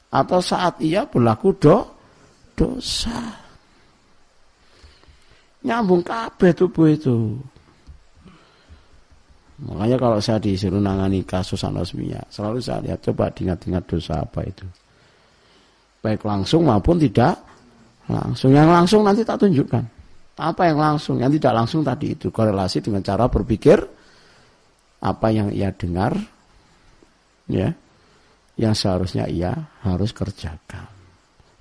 atau 0.10 0.40
saat 0.42 0.82
ia 0.82 1.06
berlaku 1.06 1.54
do, 1.54 1.78
dosa. 2.58 3.46
Nyambung 5.60 6.02
kabeh 6.02 6.52
tubuh 6.56 6.88
itu. 6.90 7.38
Makanya 9.60 10.00
kalau 10.00 10.24
saya 10.24 10.40
disuruh 10.40 10.80
nangani 10.80 11.28
kasus 11.28 11.60
anosmia, 11.68 12.24
selalu 12.32 12.64
saya 12.64 12.80
lihat 12.80 13.04
coba 13.04 13.28
ingat-ingat 13.36 13.84
dosa 13.84 14.24
apa 14.24 14.48
itu. 14.48 14.64
Baik 16.00 16.24
langsung 16.24 16.64
maupun 16.64 16.96
tidak 16.96 17.36
langsung. 18.08 18.56
Yang 18.56 18.70
langsung 18.72 19.02
nanti 19.04 19.28
tak 19.28 19.44
tunjukkan. 19.44 19.84
Apa 20.40 20.72
yang 20.72 20.80
langsung, 20.80 21.20
yang 21.20 21.28
tidak 21.36 21.52
langsung 21.52 21.84
tadi 21.84 22.16
itu 22.16 22.32
korelasi 22.32 22.80
dengan 22.80 23.04
cara 23.04 23.28
berpikir 23.28 23.84
apa 25.04 25.28
yang 25.28 25.52
ia 25.52 25.76
dengar, 25.76 26.16
ya, 27.52 27.76
yang 28.56 28.72
seharusnya 28.72 29.28
ia 29.28 29.52
harus 29.84 30.16
kerjakan, 30.16 30.88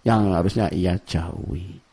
yang 0.06 0.30
harusnya 0.30 0.70
ia 0.70 0.94
jauhi. 1.02 1.87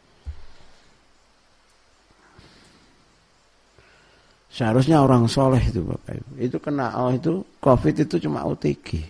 Seharusnya 4.56 5.04
orang 5.04 5.28
soleh 5.28 5.60
itu 5.60 5.84
Bapak 5.84 6.16
Ibu. 6.16 6.32
Itu 6.40 6.58
kena 6.64 6.96
oh 7.04 7.12
itu 7.12 7.44
COVID 7.60 8.08
itu 8.08 8.16
cuma 8.24 8.48
OTG. 8.48 9.04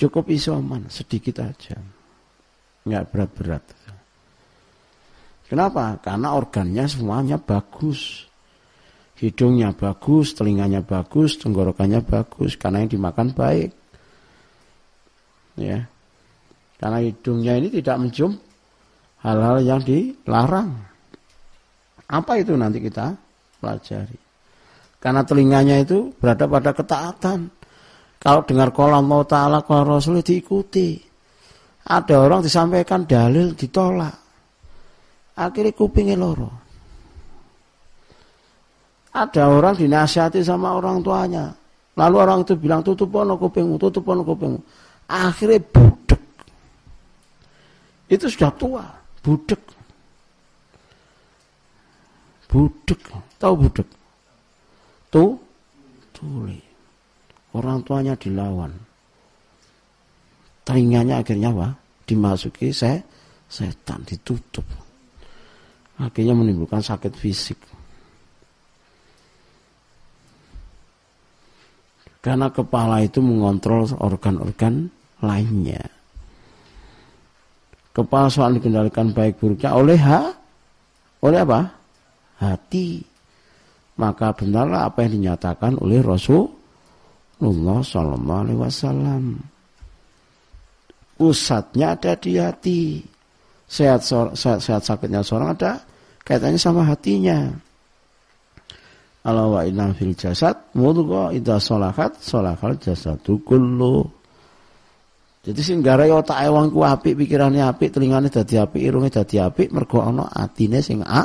Cukup 0.00 0.32
isoman 0.32 0.88
sedikit 0.88 1.44
aja. 1.44 1.76
Nggak 2.88 3.04
berat-berat. 3.12 3.64
Kenapa? 5.44 6.00
Karena 6.00 6.32
organnya 6.32 6.88
semuanya 6.88 7.36
bagus. 7.36 8.24
Hidungnya 9.20 9.76
bagus, 9.76 10.32
telinganya 10.32 10.80
bagus, 10.80 11.36
tenggorokannya 11.36 12.00
bagus. 12.00 12.56
Karena 12.56 12.80
yang 12.80 12.96
dimakan 12.96 13.36
baik 13.36 13.76
ya 15.60 15.84
karena 16.80 16.98
hidungnya 17.04 17.60
ini 17.60 17.68
tidak 17.68 17.96
mencium 18.00 18.32
hal-hal 19.20 19.60
yang 19.60 19.80
dilarang 19.84 20.72
apa 22.08 22.32
itu 22.40 22.56
nanti 22.56 22.80
kita 22.80 23.14
pelajari 23.60 24.18
Karena 25.00 25.24
telinganya 25.24 25.80
itu 25.80 26.12
berada 26.20 26.44
pada 26.44 26.76
ketaatan. 26.76 27.48
Kalau 28.20 28.44
dengar 28.44 28.68
kolam 28.68 29.08
mau 29.08 29.24
ta'ala, 29.24 29.64
kalau 29.64 29.96
Rasul 29.96 30.20
diikuti. 30.20 31.00
Ada 31.88 32.20
orang 32.20 32.44
disampaikan 32.44 33.08
dalil 33.08 33.56
ditolak. 33.56 34.12
Akhirnya 35.40 35.72
kupingnya 35.72 36.20
loro. 36.20 36.52
Ada 39.16 39.48
orang 39.48 39.72
dinasihati 39.80 40.44
sama 40.44 40.76
orang 40.76 41.00
tuanya. 41.00 41.48
Lalu 41.96 42.16
orang 42.20 42.38
itu 42.44 42.54
bilang 42.60 42.84
tutup 42.84 43.08
pono 43.08 43.40
kupingmu, 43.40 43.80
tutup 43.80 44.04
pono 44.04 44.20
kupingmu. 44.22 44.60
Akhirnya 45.08 45.64
budek. 45.64 46.22
Itu 48.06 48.28
sudah 48.28 48.52
tua, 48.52 48.84
budek. 49.24 49.79
Budek, 52.50 52.98
tahu 53.38 53.54
budek? 53.54 53.86
Tuh, 55.14 55.38
tuli. 56.10 56.58
Orang 57.54 57.86
tuanya 57.86 58.18
dilawan. 58.18 58.74
Telinganya 60.66 61.22
akhirnya 61.22 61.54
apa? 61.54 61.78
Dimasuki 62.06 62.74
se 62.74 63.06
setan, 63.46 64.02
ditutup. 64.02 64.66
Akhirnya 66.02 66.34
menimbulkan 66.34 66.82
sakit 66.82 67.14
fisik. 67.14 67.58
Karena 72.18 72.50
kepala 72.50 73.00
itu 73.00 73.22
mengontrol 73.22 73.86
organ-organ 73.94 74.90
lainnya. 75.22 75.86
Kepala 77.94 78.26
soal 78.26 78.58
dikendalikan 78.58 79.14
baik 79.14 79.38
buruknya 79.38 79.70
oleh 79.74 79.98
ha, 79.98 80.30
oleh 81.24 81.38
apa? 81.42 81.79
Hati. 82.40 83.04
Maka 84.00 84.32
benarlah 84.32 84.88
apa 84.88 85.04
yang 85.04 85.20
dinyatakan 85.20 85.76
oleh 85.76 86.00
Rasul 86.00 86.48
Rasulullah 87.40 87.80
Sallallahu 87.80 88.42
Alaihi 88.44 88.60
Wasallam. 88.60 89.24
Pusatnya 91.16 91.96
ada 91.96 92.12
di 92.16 92.36
hati. 92.36 93.00
Sehat, 93.64 94.04
sehat, 94.04 94.60
sehat 94.60 94.82
sakitnya 94.84 95.24
seorang 95.24 95.56
ada 95.56 95.80
kaitannya 96.24 96.60
sama 96.60 96.84
hatinya. 96.84 97.48
Allah 99.24 99.48
wa 99.48 99.62
inna 99.64 99.92
fil 99.96 100.16
jasad 100.16 100.56
mudghah 100.76 101.32
idza 101.32 101.60
salahat 101.60 102.20
salahal 102.20 102.76
jasadu 102.76 103.40
kullu. 103.40 104.04
Jadi 105.40 105.60
sing 105.64 105.80
gara 105.80 106.04
otak 106.08 106.44
ewang 106.44 106.68
ku 106.68 106.84
apik, 106.84 107.16
pikirane 107.16 107.64
apik, 107.64 107.96
telingane 107.96 108.28
dadi 108.28 108.60
apik, 108.60 108.80
irunge 108.84 109.08
dadi 109.08 109.40
apik 109.40 109.72
mergo 109.72 110.04
ana 110.04 110.28
atine 110.28 110.84
sing 110.84 111.00
a 111.00 111.24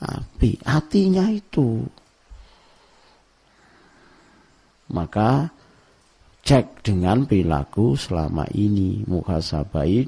apik. 0.00 0.58
Hatinya 0.64 1.30
itu. 1.30 1.84
Maka 4.90 5.48
cek 6.44 6.84
dengan 6.84 7.24
perilaku 7.24 7.96
selama 7.98 8.48
ini. 8.54 9.02
Muhasabai 9.06 10.06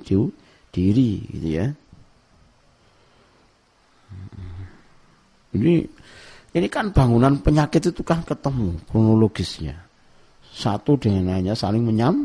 diri 0.71 1.13
gitu 1.33 1.49
ya. 1.49 1.67
Ini 5.57 5.75
ini 6.57 6.69
kan 6.69 6.93
bangunan 6.93 7.41
penyakit 7.41 7.93
itu 7.93 8.03
kan 8.05 8.21
ketemu 8.25 8.77
kronologisnya. 8.89 9.77
Satu 10.57 10.97
dengan 10.97 11.37
lainnya 11.37 11.53
saling 11.57 11.85
menyam 11.85 12.25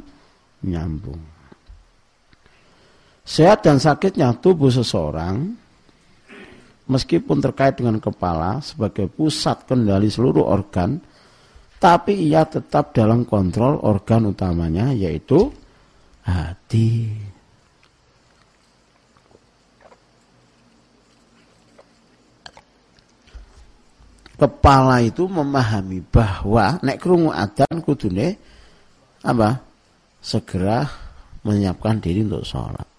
menyambung. 0.64 1.20
Sehat 3.28 3.64
dan 3.64 3.80
sakitnya 3.80 4.36
tubuh 4.40 4.72
seseorang 4.72 5.61
meskipun 6.92 7.40
terkait 7.40 7.80
dengan 7.80 8.04
kepala 8.04 8.60
sebagai 8.60 9.08
pusat 9.08 9.64
kendali 9.64 10.12
seluruh 10.12 10.44
organ 10.44 11.00
tapi 11.82 12.14
ia 12.30 12.46
tetap 12.46 12.94
dalam 12.94 13.26
kontrol 13.26 13.80
organ 13.82 14.30
utamanya 14.30 14.94
yaitu 14.94 15.50
hati. 16.22 17.10
Kepala 24.38 25.02
itu 25.02 25.26
memahami 25.26 26.06
bahwa 26.06 26.78
nek 26.86 26.98
krungu 27.02 27.34
adzan 27.34 27.82
kudune 27.82 28.38
apa? 29.26 29.62
Segera 30.22 30.86
menyiapkan 31.42 31.98
diri 31.98 32.22
untuk 32.26 32.46
sholat. 32.46 32.91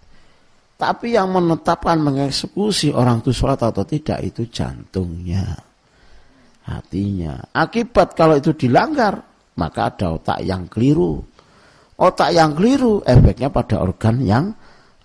Tapi 0.83 1.14
yang 1.14 1.30
menetapkan 1.30 1.95
mengeksekusi 2.03 2.91
orang 2.91 3.22
itu 3.22 3.30
sholat 3.30 3.62
atau 3.62 3.87
tidak 3.87 4.18
itu 4.18 4.51
jantungnya 4.51 5.55
hatinya. 6.66 7.39
Akibat 7.55 8.18
kalau 8.18 8.35
itu 8.35 8.51
dilanggar, 8.51 9.22
maka 9.55 9.95
ada 9.95 10.18
otak 10.18 10.43
yang 10.43 10.66
keliru. 10.66 11.22
Otak 12.03 12.35
yang 12.35 12.59
keliru 12.59 12.99
efeknya 13.07 13.47
pada 13.47 13.78
organ 13.78 14.26
yang 14.26 14.51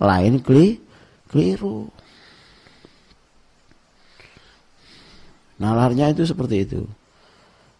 lain 0.01 0.41
keliru. 1.29 1.85
Nalarnya 5.61 6.09
itu 6.09 6.25
seperti 6.25 6.65
itu. 6.65 6.81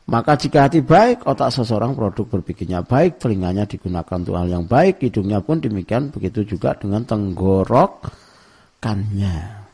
Maka 0.08 0.40
jika 0.40 0.72
hati 0.72 0.80
baik, 0.80 1.28
otak 1.28 1.52
seseorang 1.52 1.92
produk 1.92 2.40
berpikirnya 2.40 2.80
baik, 2.80 3.20
telinganya 3.20 3.68
digunakan 3.68 4.24
untuk 4.24 4.40
hal 4.40 4.48
yang 4.48 4.64
baik, 4.64 5.04
hidungnya 5.04 5.44
pun 5.44 5.60
demikian, 5.60 6.16
begitu 6.16 6.48
juga 6.48 6.80
dengan 6.80 7.04
tenggorokannya 7.04 9.68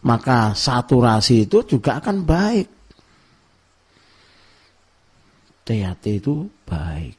maka 0.00 0.56
saturasi 0.56 1.44
itu 1.44 1.60
juga 1.64 2.00
akan 2.00 2.24
baik. 2.24 2.68
THT 5.68 6.04
itu 6.24 6.48
baik. 6.64 7.14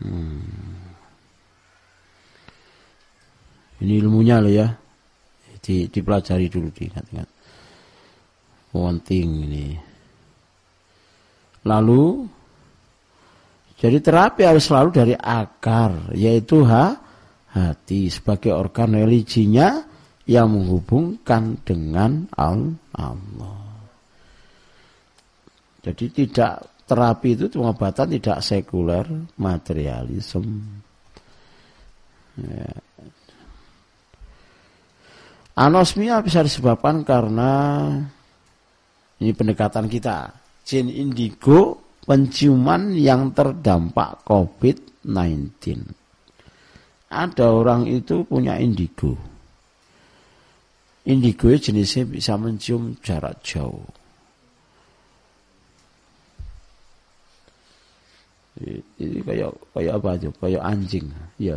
Hmm. 0.00 0.80
Ini 3.80 3.92
ilmunya 4.00 4.40
loh 4.40 4.52
ya. 4.52 4.68
Di, 5.60 5.84
dipelajari 5.92 6.48
dulu 6.48 6.72
diingat-ingat. 6.72 7.28
Penting 8.70 9.28
ini. 9.50 9.68
Lalu 11.66 12.24
jadi 13.80 13.96
terapi 13.98 14.44
harus 14.44 14.68
selalu 14.68 14.88
dari 14.92 15.14
akar 15.16 16.12
yaitu 16.12 16.62
ha, 16.68 16.94
hati 17.56 18.12
sebagai 18.12 18.52
organ 18.52 18.92
religinya 18.92 19.82
yang 20.28 20.52
menghubungkan 20.52 21.58
dengan 21.64 22.28
Allah. 22.36 23.60
Jadi 25.80 26.04
tidak 26.12 26.84
terapi 26.84 27.34
itu 27.34 27.48
pengobatan 27.48 28.20
tidak 28.20 28.38
sekuler, 28.44 29.06
materialisme. 29.40 30.60
Ya. 32.36 32.72
Anosmia 35.56 36.20
bisa 36.20 36.44
disebabkan 36.44 37.02
karena 37.02 37.52
ini 39.20 39.30
pendekatan 39.36 39.86
kita. 39.86 40.32
Jin 40.64 40.88
indigo 40.88 41.92
penciuman 42.04 42.96
yang 42.96 43.30
terdampak 43.36 44.24
COVID-19. 44.24 45.60
Ada 47.10 47.46
orang 47.50 47.90
itu 47.90 48.22
punya 48.22 48.54
indigo 48.56 49.30
Indigo 51.08 51.48
jenisnya 51.48 52.04
bisa 52.04 52.36
mencium 52.36 52.92
jarak 53.00 53.40
jauh. 53.40 53.88
Ini 59.00 59.24
kayak 59.24 59.50
kayak 59.72 59.92
apa 59.96 60.08
aja? 60.20 60.28
Kayak 60.36 60.62
anjing, 60.68 61.06
ya. 61.40 61.56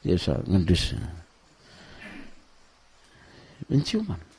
Dia 0.00 0.16
bisa 0.16 0.40
ngendus. 0.48 0.96
Menciuman. 3.68 4.31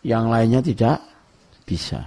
Yang 0.00 0.24
lainnya 0.32 0.60
tidak 0.64 0.98
bisa. 1.68 2.00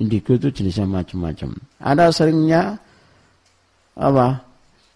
Indigo 0.00 0.32
itu 0.32 0.48
jenisnya 0.48 0.88
macam-macam. 0.88 1.52
Ada 1.76 2.08
seringnya 2.08 2.80
apa? 4.00 4.48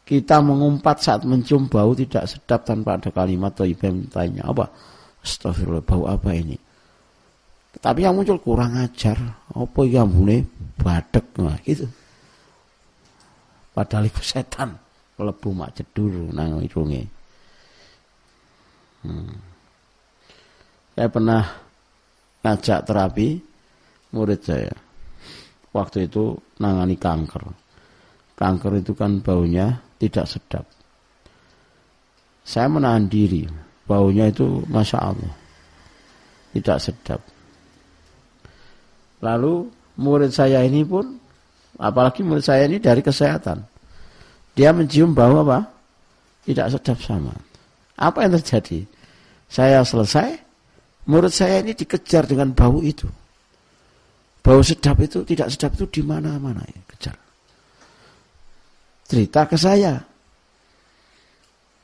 Kita 0.05 0.41
mengumpat 0.41 1.01
saat 1.01 1.25
mencium 1.25 1.69
bau 1.69 1.97
tidak 1.97 2.29
sedap 2.29 2.65
tanpa 2.65 2.97
ada 3.01 3.09
kalimat 3.09 3.53
atau 3.57 3.69
yang 3.69 4.05
tanya 4.09 4.49
apa? 4.49 4.69
Astagfirullah, 5.25 5.85
bau 5.85 6.05
apa 6.09 6.33
ini? 6.33 6.57
Tapi 7.81 8.05
yang 8.05 8.17
muncul 8.17 8.41
kurang 8.41 8.77
ajar. 8.81 9.17
Apa 9.53 9.81
yang 9.89 10.09
boleh 10.13 10.45
badek 10.77 11.25
nah, 11.41 11.57
gitu. 11.65 11.89
Padahal 13.73 14.09
itu 14.09 14.21
setan. 14.25 14.77
Lebu 15.15 15.55
mak 15.55 15.79
cedur 15.79 16.11
nang 16.35 16.59
irunge. 16.59 17.07
Hmm. 19.05 19.37
Saya 20.95 21.09
pernah 21.11 21.43
ngajak 22.45 22.85
terapi 22.85 23.41
murid 24.13 24.41
saya. 24.45 24.75
Waktu 25.75 26.07
itu 26.07 26.37
nangani 26.61 26.95
kanker. 26.95 27.43
Kanker 28.39 28.79
itu 28.79 28.93
kan 28.95 29.19
baunya 29.25 29.81
tidak 29.99 30.29
sedap. 30.29 30.69
Saya 32.45 32.69
menahan 32.69 33.09
diri, 33.09 33.49
baunya 33.89 34.29
itu 34.29 34.63
masya 34.69 35.01
Allah 35.01 35.35
tidak 36.55 36.79
sedap. 36.79 37.21
Lalu 39.19 39.67
murid 39.99 40.31
saya 40.31 40.63
ini 40.63 40.87
pun, 40.87 41.19
apalagi 41.75 42.23
murid 42.23 42.47
saya 42.47 42.71
ini 42.71 42.79
dari 42.79 43.03
kesehatan. 43.03 43.67
Dia 44.55 44.71
mencium 44.71 45.11
bau 45.11 45.43
apa? 45.43 45.67
Tidak 46.47 46.71
sedap 46.71 47.03
sama. 47.03 47.35
Apa 47.99 48.23
yang 48.23 48.39
terjadi? 48.39 48.87
Saya 49.51 49.83
selesai, 49.83 50.44
murid 51.09 51.33
saya 51.33 51.61
ini 51.61 51.77
dikejar 51.77 52.29
dengan 52.29 52.53
bau 52.53 52.81
itu. 52.81 53.09
Bau 54.45 54.61
sedap 54.61 55.01
itu, 55.01 55.25
tidak 55.25 55.49
sedap 55.49 55.73
itu 55.77 55.89
di 55.89 56.03
mana-mana 56.05 56.61
ya, 56.65 56.81
kejar. 56.85 57.17
Cerita 59.09 59.49
ke 59.49 59.57
saya. 59.57 59.97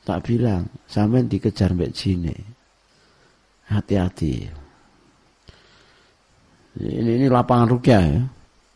Tak 0.01 0.19
bilang, 0.25 0.65
sampai 0.85 1.25
dikejar 1.25 1.73
mbak 1.73 1.93
Jine. 1.93 2.35
Hati-hati. 3.69 4.33
Ini, 6.81 7.11
ini 7.21 7.27
lapangan 7.27 7.67
rukyah 7.67 8.03
ya. 8.03 8.21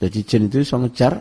Jadi 0.05 0.19
jin 0.27 0.51
itu 0.51 0.59
bisa 0.59 0.75
ngejar 0.75 1.13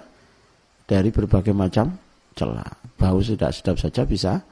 dari 0.84 1.08
berbagai 1.14 1.54
macam 1.54 1.94
celah. 2.34 2.66
Bau 2.98 3.22
tidak 3.22 3.54
sedap 3.54 3.76
saja 3.78 4.02
bisa 4.02 4.42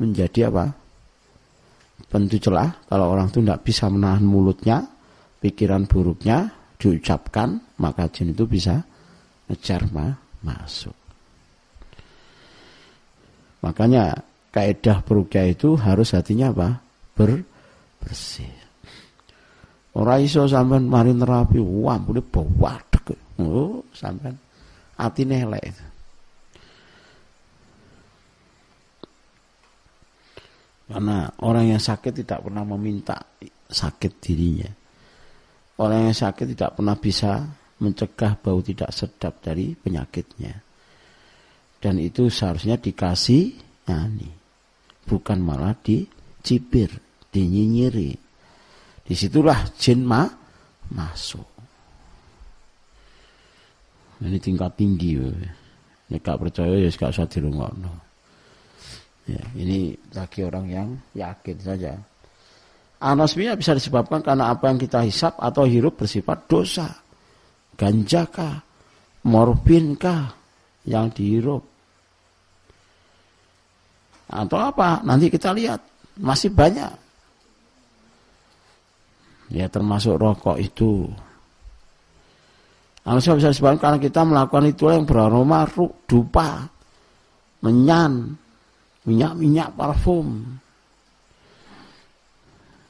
menjadi 0.00 0.48
apa? 0.48 0.72
Pentu 2.08 2.40
celah. 2.40 2.86
Kalau 2.88 3.12
orang 3.12 3.28
itu 3.28 3.42
tidak 3.44 3.66
bisa 3.66 3.90
menahan 3.92 4.24
mulutnya, 4.24 4.86
pikiran 5.42 5.84
buruknya 5.84 6.48
diucapkan, 6.80 7.60
maka 7.76 8.08
jin 8.08 8.32
itu 8.32 8.48
bisa 8.48 8.80
ngejar 9.50 9.84
ma 9.92 10.08
masuk. 10.40 10.96
Makanya 13.60 14.16
kaidah 14.48 15.04
perukyah 15.04 15.52
itu 15.52 15.76
harus 15.76 16.16
hatinya 16.16 16.48
apa? 16.54 16.68
Ber 17.12 17.44
bersih. 18.00 18.48
Ora 19.92 20.16
iso 20.22 20.46
sampean 20.48 20.88
mari 20.88 21.12
nerapi, 21.12 21.60
wah 21.60 21.98
ampune 21.98 22.24
bawadek. 22.24 23.12
Oh, 23.42 23.84
sampean 23.92 24.38
atine 24.96 25.44
elek. 25.44 25.89
Karena 30.90 31.30
orang 31.46 31.70
yang 31.70 31.78
sakit 31.78 32.26
tidak 32.26 32.42
pernah 32.42 32.66
meminta 32.66 33.14
sakit 33.70 34.12
dirinya. 34.18 34.66
Orang 35.78 36.10
yang 36.10 36.16
sakit 36.18 36.50
tidak 36.50 36.74
pernah 36.74 36.98
bisa 36.98 37.46
mencegah 37.80 38.34
bau 38.42 38.58
tidak 38.58 38.90
sedap 38.90 39.38
dari 39.38 39.78
penyakitnya. 39.78 40.58
Dan 41.80 41.96
itu 42.02 42.26
seharusnya 42.28 42.76
dikasih 42.76 43.54
nani. 43.86 44.28
Bukan 45.06 45.38
malah 45.40 45.78
dicibir, 45.78 46.90
dinyinyiri. 47.32 48.10
Di 49.06 49.14
situlah 49.14 49.70
jin 49.78 50.04
ma 50.04 50.26
masuk. 50.90 51.48
Ini 54.20 54.36
tingkat 54.36 54.76
tinggi. 54.76 55.16
Ini 55.16 56.18
gak 56.20 56.36
percaya 56.36 56.76
ya 56.76 56.90
gak 56.92 57.14
usah 57.14 57.24
dirungokno. 57.30 58.09
Ya, 59.30 59.44
ini 59.54 59.94
lagi 60.10 60.42
orang 60.42 60.66
yang 60.66 60.88
yakin 61.14 61.58
saja. 61.62 61.94
Anosmia 63.00 63.54
bisa 63.54 63.72
disebabkan 63.72 64.20
karena 64.26 64.50
apa 64.50 64.68
yang 64.68 64.76
kita 64.82 65.06
hisap 65.06 65.38
atau 65.38 65.64
hirup 65.64 66.02
bersifat 66.02 66.50
dosa. 66.50 66.90
Ganja 67.78 68.26
kah? 68.26 68.58
Morbin 69.24 69.94
kah? 69.94 70.34
Yang 70.84 71.06
dihirup. 71.16 71.62
Atau 74.30 74.58
apa? 74.58 75.00
Nanti 75.06 75.30
kita 75.30 75.54
lihat. 75.54 75.80
Masih 76.20 76.52
banyak 76.52 76.92
Ya 79.50 79.66
termasuk 79.66 80.14
rokok 80.14 80.62
itu. 80.62 81.10
Anusia 83.02 83.34
bisa 83.34 83.50
disebabkan 83.50 83.82
karena 83.82 83.98
kita 83.98 84.22
melakukan 84.22 84.70
itu 84.70 84.86
yang 84.86 85.02
beraroma 85.02 85.66
dupa, 86.06 86.70
menyan, 87.66 88.38
minyak-minyak 89.10 89.74
parfum. 89.74 90.46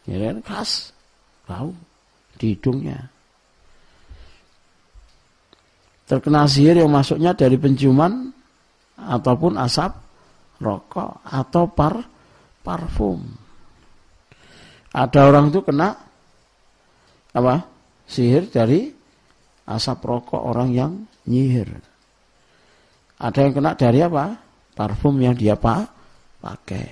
Ya 0.05 0.21
kan 0.21 0.45
khas, 0.45 0.93
bau 1.49 1.73
di 2.37 2.53
hidungnya. 2.53 3.09
Terkena 6.05 6.45
sihir 6.45 6.85
yang 6.85 6.93
masuknya 6.93 7.33
dari 7.33 7.57
penciuman 7.57 8.29
ataupun 9.01 9.57
asap 9.57 9.97
rokok 10.61 11.25
atau 11.25 11.64
par 11.73 12.05
parfum. 12.61 13.25
Ada 14.93 15.31
orang 15.31 15.49
itu 15.55 15.62
kena 15.64 15.95
apa 17.31 17.64
sihir 18.11 18.51
dari 18.51 18.91
asap 19.71 20.03
rokok 20.03 20.43
orang 20.43 20.75
yang 20.75 20.93
nyihir. 21.31 21.71
Ada 23.23 23.39
yang 23.47 23.53
kena 23.55 23.79
dari 23.79 24.03
apa? 24.03 24.35
Parfum 24.75 25.21
yang 25.23 25.39
dia 25.39 25.55
pak 25.55 25.99
pakai. 26.41 26.86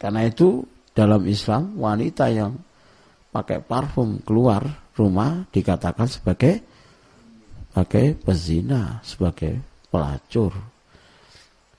Karena 0.00 0.24
itu 0.24 0.64
dalam 0.96 1.28
Islam 1.28 1.76
wanita 1.76 2.32
yang 2.32 2.56
pakai 3.30 3.60
parfum 3.62 4.18
keluar 4.24 4.64
rumah 4.96 5.44
dikatakan 5.52 6.08
sebagai 6.08 6.54
sebagai 7.70 8.18
pezina, 8.18 8.98
sebagai 9.06 9.60
pelacur. 9.92 10.50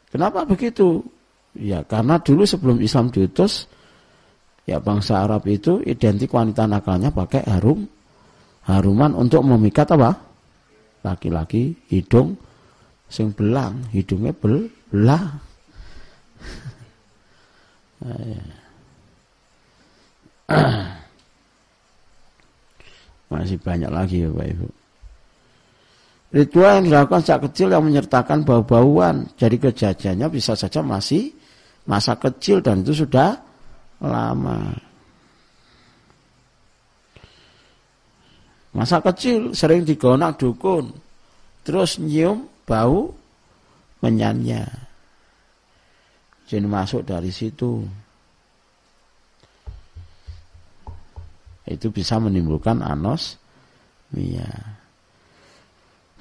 Kenapa 0.08 0.48
begitu? 0.48 1.04
Ya 1.52 1.84
karena 1.84 2.16
dulu 2.22 2.48
sebelum 2.48 2.80
Islam 2.80 3.12
diutus 3.12 3.68
ya 4.64 4.80
bangsa 4.80 5.28
Arab 5.28 5.44
itu 5.52 5.84
identik 5.84 6.32
wanita 6.32 6.64
nakalnya 6.64 7.12
pakai 7.12 7.44
harum 7.44 7.84
haruman 8.64 9.12
untuk 9.18 9.44
memikat 9.44 9.90
apa 9.92 10.16
laki-laki 11.04 11.76
hidung 11.92 12.40
sing 13.12 13.36
belang 13.36 13.84
hidungnya 13.92 14.32
bel 14.32 14.70
belah 14.92 15.24
masih 23.32 23.56
banyak 23.64 23.88
lagi 23.88 24.28
ya 24.28 24.30
Pak 24.36 24.48
Ibu 24.52 24.82
Ritual 26.32 26.80
yang 26.80 26.86
dilakukan 26.88 27.28
sejak 27.28 27.52
kecil 27.52 27.76
yang 27.76 27.84
menyertakan 27.84 28.48
bau-bauan. 28.48 29.28
Jadi 29.36 29.60
kejadiannya 29.60 30.32
bisa 30.32 30.56
saja 30.56 30.80
masih 30.80 31.28
masa 31.84 32.16
kecil 32.16 32.64
dan 32.64 32.88
itu 32.88 33.04
sudah 33.04 33.36
lama. 34.00 34.72
Masa 38.72 39.04
kecil 39.04 39.52
sering 39.52 39.84
digonak 39.84 40.40
dukun, 40.40 40.96
terus 41.68 42.00
nyium 42.00 42.48
bau 42.64 43.12
menyanyi. 44.02 44.66
Jin 46.50 46.68
masuk 46.68 47.08
dari 47.08 47.32
situ. 47.32 47.86
Itu 51.64 51.88
bisa 51.94 52.20
menimbulkan 52.20 52.84
anos, 52.84 53.40
iya. 54.12 54.50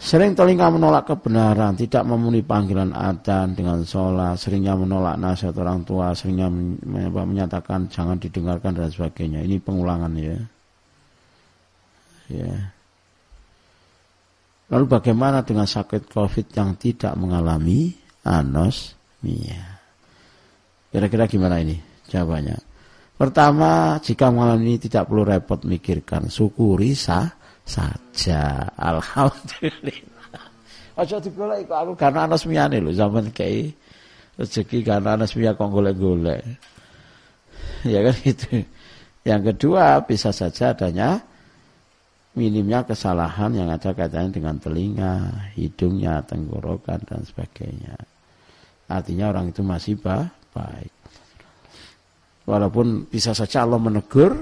Sering 0.01 0.33
telinga 0.33 0.72
menolak 0.72 1.11
kebenaran, 1.12 1.76
tidak 1.76 2.09
memenuhi 2.09 2.41
panggilan 2.41 2.95
adzan 2.97 3.53
dengan 3.53 3.85
sholat, 3.85 4.41
seringnya 4.41 4.72
menolak 4.72 5.20
nasihat 5.20 5.53
orang 5.61 5.85
tua, 5.85 6.16
seringnya 6.16 6.49
menyatakan 7.12 7.85
jangan 7.93 8.16
didengarkan 8.16 8.81
dan 8.81 8.89
sebagainya. 8.89 9.45
Ini 9.45 9.61
pengulangan 9.61 10.12
ya. 10.16 10.41
Ya. 12.33 12.55
Lalu 14.71 14.85
bagaimana 14.87 15.43
dengan 15.43 15.66
sakit 15.66 16.07
COVID 16.07 16.47
yang 16.55 16.79
tidak 16.79 17.18
mengalami 17.18 17.91
anosmia? 18.23 19.83
Kira-kira 20.95 21.27
gimana 21.27 21.59
ini 21.59 21.75
jawabannya? 22.07 22.59
Pertama, 23.18 23.99
jika 24.01 24.31
mengalami 24.31 24.75
ini 24.75 24.79
tidak 24.79 25.11
perlu 25.11 25.27
repot 25.27 25.66
mikirkan, 25.66 26.31
syukuri 26.31 26.95
sah 26.95 27.29
saja. 27.66 28.71
Alhamdulillah. 28.79 30.43
Aja 30.97 31.16
digolek 31.23 31.71
kok 31.71 31.79
aku 31.81 31.93
karena 31.97 32.29
anosmiane 32.29 32.83
lho 32.83 32.93
zaman 32.93 33.33
kei 33.33 33.73
rezeki 34.37 34.85
karena 34.85 35.16
anosmia 35.16 35.55
kok 35.55 35.71
golek-golek. 35.71 36.43
Ya 37.89 38.05
kan 38.05 38.16
itu. 38.25 38.64
Yang 39.25 39.43
kedua 39.53 40.05
bisa 40.05 40.33
saja 40.33 40.73
adanya 40.73 41.21
minimnya 42.35 42.87
kesalahan 42.87 43.51
yang 43.55 43.68
ada 43.70 43.91
kaitannya 43.91 44.31
dengan 44.31 44.57
telinga, 44.62 45.14
hidungnya, 45.59 46.22
tenggorokan 46.22 47.03
dan 47.03 47.20
sebagainya. 47.26 47.97
Artinya 48.91 49.31
orang 49.31 49.51
itu 49.51 49.62
masih 49.62 49.99
baik. 49.99 50.93
Walaupun 52.47 53.07
bisa 53.07 53.31
saja 53.35 53.62
Allah 53.62 53.78
menegur, 53.78 54.35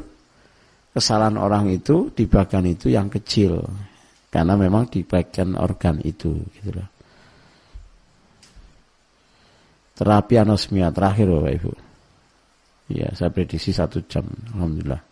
kesalahan 0.93 1.37
orang 1.37 1.69
itu 1.69 2.09
di 2.13 2.25
bagian 2.25 2.65
itu 2.65 2.89
yang 2.89 3.13
kecil 3.13 3.61
karena 4.29 4.57
memang 4.57 4.89
di 4.89 5.05
bagian 5.05 5.57
organ 5.57 6.01
itu 6.05 6.37
gitu 6.57 6.71
loh. 6.73 6.89
Terapi 9.99 10.35
anosmia 10.39 10.95
terakhir 10.95 11.27
Bapak 11.27 11.53
Ibu. 11.59 11.73
Ya, 12.89 13.13
saya 13.13 13.29
prediksi 13.29 13.75
satu 13.75 14.01
jam, 14.09 14.25
alhamdulillah. 14.55 15.03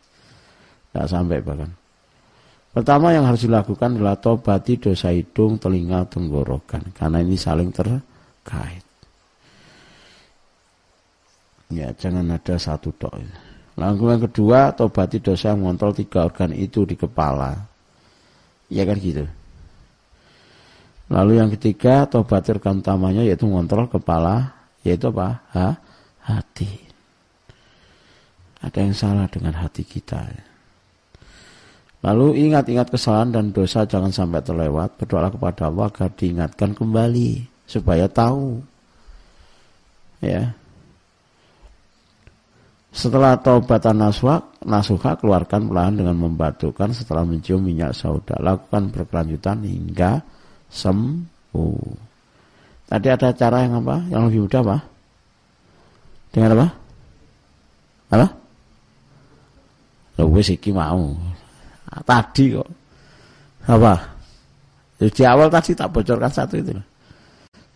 Tidak 0.94 1.06
sampai 1.10 1.44
bahkan. 1.44 1.68
Pertama 2.76 3.08
yang 3.08 3.24
harus 3.24 3.48
dilakukan 3.48 3.96
adalah 3.96 4.20
tobati 4.20 4.76
dosa 4.76 5.08
hidung, 5.08 5.56
telinga, 5.56 6.04
tenggorokan. 6.12 6.92
Karena 6.92 7.24
ini 7.24 7.32
saling 7.32 7.72
terkait. 7.72 8.84
Ya, 11.72 11.88
jangan 11.96 12.36
ada 12.36 12.60
satu 12.60 12.92
tok. 12.92 13.16
Lalu 13.80 14.04
yang 14.12 14.22
kedua, 14.28 14.76
tobati 14.76 15.24
dosa 15.24 15.56
yang 15.56 15.64
mengontrol 15.64 15.96
tiga 15.96 16.28
organ 16.28 16.52
itu 16.52 16.84
di 16.84 17.00
kepala. 17.00 17.56
Ya 18.68 18.84
kan 18.84 19.00
gitu. 19.00 19.24
Lalu 21.08 21.32
yang 21.40 21.48
ketiga, 21.56 22.04
tobati 22.04 22.52
organ 22.52 22.84
utamanya 22.84 23.24
yaitu 23.24 23.48
mengontrol 23.48 23.88
kepala, 23.88 24.52
yaitu 24.84 25.08
apa? 25.08 25.40
Ha? 25.56 25.68
Hati. 26.28 26.68
Ada 28.60 28.84
yang 28.84 28.92
salah 28.92 29.24
dengan 29.32 29.56
hati 29.56 29.80
kita. 29.80 30.20
Ya. 30.28 30.45
Lalu 32.06 32.46
ingat-ingat 32.46 32.94
kesalahan 32.94 33.34
dan 33.34 33.50
dosa 33.50 33.82
jangan 33.82 34.14
sampai 34.14 34.38
terlewat. 34.38 34.94
Berdoa 34.94 35.26
kepada 35.26 35.66
Allah 35.66 35.90
agar 35.90 36.14
diingatkan 36.14 36.70
kembali 36.78 37.42
supaya 37.66 38.06
tahu. 38.06 38.62
Ya. 40.22 40.54
Setelah 42.94 43.34
taubatan 43.42 43.98
nasuha, 43.98 44.38
nasuha 44.62 45.18
keluarkan 45.18 45.66
perlahan 45.66 45.98
dengan 45.98 46.14
membatukan 46.14 46.94
setelah 46.94 47.26
mencium 47.26 47.58
minyak 47.58 47.90
sauda. 47.98 48.38
Lakukan 48.38 48.94
berkelanjutan 48.94 49.66
hingga 49.66 50.22
sembuh. 50.70 51.82
Tadi 52.86 53.08
ada 53.10 53.34
cara 53.34 53.66
yang 53.66 53.82
apa? 53.82 54.06
Yang 54.06 54.22
lebih 54.30 54.40
mudah 54.46 54.60
apa? 54.62 54.78
Dengan 56.30 56.50
apa? 56.54 56.66
Apa? 58.14 58.26
Loh, 60.22 60.30
iki 60.38 60.70
mau. 60.70 61.12
Nah, 61.86 62.02
tadi 62.02 62.54
kok. 62.54 62.70
Apa? 63.66 63.94
Di 64.96 65.22
awal 65.26 65.52
tadi 65.52 65.76
tak 65.76 65.92
bocorkan 65.92 66.32
satu 66.32 66.54
itu. 66.56 66.72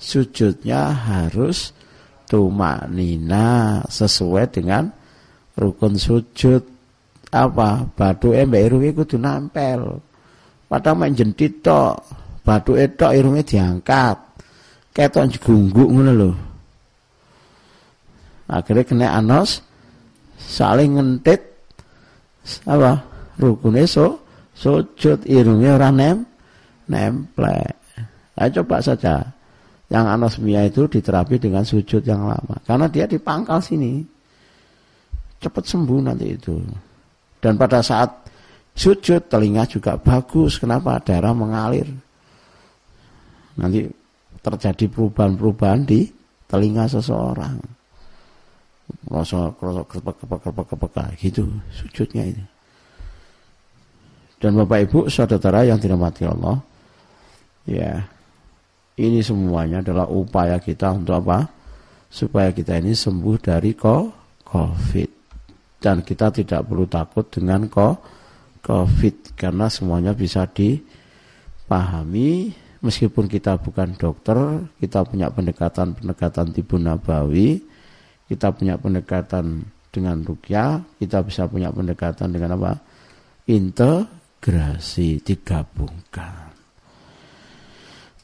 Sujudnya 0.00 0.90
harus 0.90 1.76
tumak 2.24 2.88
nina 2.88 3.82
sesuai 3.84 4.48
dengan 4.48 4.88
rukun 5.58 6.00
sujud. 6.00 6.62
Apa? 7.30 7.84
Batu 7.92 8.32
mbak 8.32 8.62
irunge 8.64 8.90
kudu 8.96 9.20
nampel. 9.20 10.00
Padahal 10.70 10.96
main 10.98 11.14
jentit 11.14 11.61
tok 11.61 12.00
batu 12.46 12.78
tok 12.96 13.12
irungnya 13.12 13.44
diangkat. 13.44 14.16
Ketok 14.90 15.38
gungguk 15.38 15.86
ngono 15.86 16.12
lho. 16.14 16.30
Akhirnya 18.50 18.82
kena 18.82 19.08
anos 19.14 19.62
saling 20.40 20.98
ngentit 20.98 21.38
apa 22.66 23.09
rukune 23.41 23.88
so 23.88 24.20
sujud 24.53 25.24
irungnya 25.24 25.80
orang 25.80 25.95
nem 25.97 26.16
nemplek. 26.91 27.78
Nah, 28.36 28.49
coba 28.51 28.82
saja. 28.82 29.22
Yang 29.91 30.07
anosmia 30.07 30.62
itu 30.70 30.86
diterapi 30.86 31.38
dengan 31.43 31.66
sujud 31.66 32.03
yang 32.07 32.22
lama. 32.26 32.57
Karena 32.62 32.86
dia 32.86 33.11
di 33.11 33.18
pangkal 33.18 33.59
sini. 33.59 34.03
Cepat 35.41 35.64
sembuh 35.66 35.99
nanti 35.99 36.30
itu. 36.30 36.62
Dan 37.43 37.59
pada 37.59 37.82
saat 37.82 38.30
sujud 38.76 39.26
telinga 39.26 39.66
juga 39.66 39.99
bagus. 39.99 40.62
Kenapa? 40.62 41.03
Darah 41.03 41.34
mengalir. 41.34 41.91
Nanti 43.59 43.82
terjadi 44.41 44.86
perubahan-perubahan 44.86 45.82
di 45.82 46.07
telinga 46.47 46.86
seseorang. 46.86 47.59
Rasa 49.11 49.55
kepek 49.59 50.16
kepek 50.26 50.66
kepek 50.66 51.07
gitu 51.22 51.47
sujudnya 51.70 52.26
itu 52.26 52.43
dan 54.41 54.57
Bapak 54.57 54.88
Ibu 54.88 55.12
saudara 55.12 55.68
yang 55.68 55.76
dirahmati 55.76 56.24
Allah, 56.24 56.57
ya 57.68 58.09
ini 58.97 59.20
semuanya 59.20 59.84
adalah 59.84 60.09
upaya 60.09 60.57
kita 60.57 60.97
untuk 60.97 61.20
apa? 61.20 61.45
Supaya 62.09 62.49
kita 62.57 62.80
ini 62.80 62.97
sembuh 62.97 63.36
dari 63.36 63.76
COVID. 63.76 65.11
Dan 65.80 66.05
kita 66.05 66.28
tidak 66.32 66.68
perlu 66.68 66.84
takut 66.88 67.28
dengan 67.28 67.68
COVID 67.68 69.16
karena 69.36 69.68
semuanya 69.68 70.16
bisa 70.16 70.49
dipahami 70.49 72.57
meskipun 72.80 73.28
kita 73.28 73.61
bukan 73.61 73.93
dokter, 73.97 74.36
kita 74.80 75.05
punya 75.05 75.30
pendekatan-pendekatan 75.32 76.53
tibu 76.57 76.78
nabawi, 76.80 77.61
kita 78.28 78.53
punya 78.57 78.76
pendekatan 78.76 79.64
dengan 79.93 80.24
rukyah, 80.24 80.80
kita 81.01 81.22
bisa 81.24 81.49
punya 81.49 81.72
pendekatan 81.72 82.32
dengan 82.32 82.53
apa? 82.61 82.78
Inter 83.49 84.20
integrasi 84.41 85.20
digabungkan. 85.20 86.49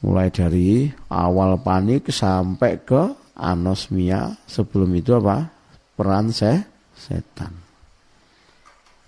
Mulai 0.00 0.32
dari 0.32 0.88
awal 1.12 1.60
panik 1.60 2.08
sampai 2.08 2.80
ke 2.80 3.12
anosmia 3.36 4.32
sebelum 4.48 4.96
itu 4.96 5.12
apa? 5.12 5.44
Peran 5.92 6.32
se 6.32 6.64
setan. 6.96 7.52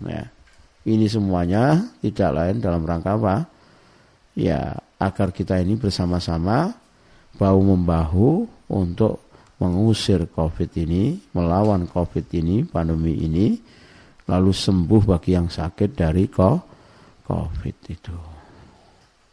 Ya 0.04 0.28
ini 0.84 1.08
semuanya 1.08 1.80
tidak 2.04 2.30
lain 2.36 2.60
dalam 2.60 2.84
rangka 2.84 3.16
apa? 3.16 3.48
Ya 4.36 4.76
agar 5.00 5.32
kita 5.32 5.64
ini 5.64 5.80
bersama-sama 5.80 6.76
bahu 7.40 7.60
membahu 7.72 8.44
untuk 8.68 9.24
mengusir 9.56 10.28
covid 10.28 10.76
ini 10.76 11.24
melawan 11.32 11.88
covid 11.88 12.28
ini 12.36 12.68
pandemi 12.68 13.16
ini 13.16 13.56
lalu 14.28 14.52
sembuh 14.52 15.02
bagi 15.08 15.32
yang 15.34 15.48
sakit 15.48 15.96
dari 15.96 16.28
kok 16.28 16.67
COVID 17.28 17.76
itu. 17.92 18.16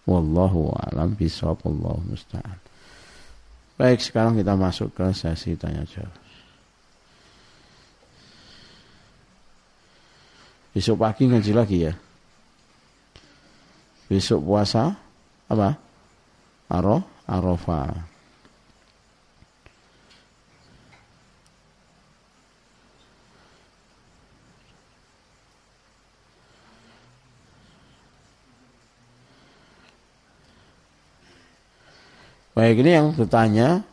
Wallahu 0.06 0.76
alam 0.76 1.16
bisawab 1.16 1.64
Allah 1.66 1.96
musta'an. 2.06 2.60
Baik, 3.76 4.04
sekarang 4.04 4.38
kita 4.38 4.54
masuk 4.56 4.92
ke 4.94 5.10
sesi 5.16 5.56
tanya 5.56 5.84
jawab. 5.88 6.14
Besok 10.76 11.00
pagi 11.00 11.24
ngaji 11.32 11.52
lagi 11.56 11.78
ya. 11.88 11.94
Besok 14.12 14.44
puasa 14.44 14.92
apa? 15.48 15.80
Aroh, 16.68 17.02
Arafah. 17.26 18.15
Baik 32.56 32.88
ini 32.88 32.92
yang 32.96 33.12
bertanya 33.12 33.84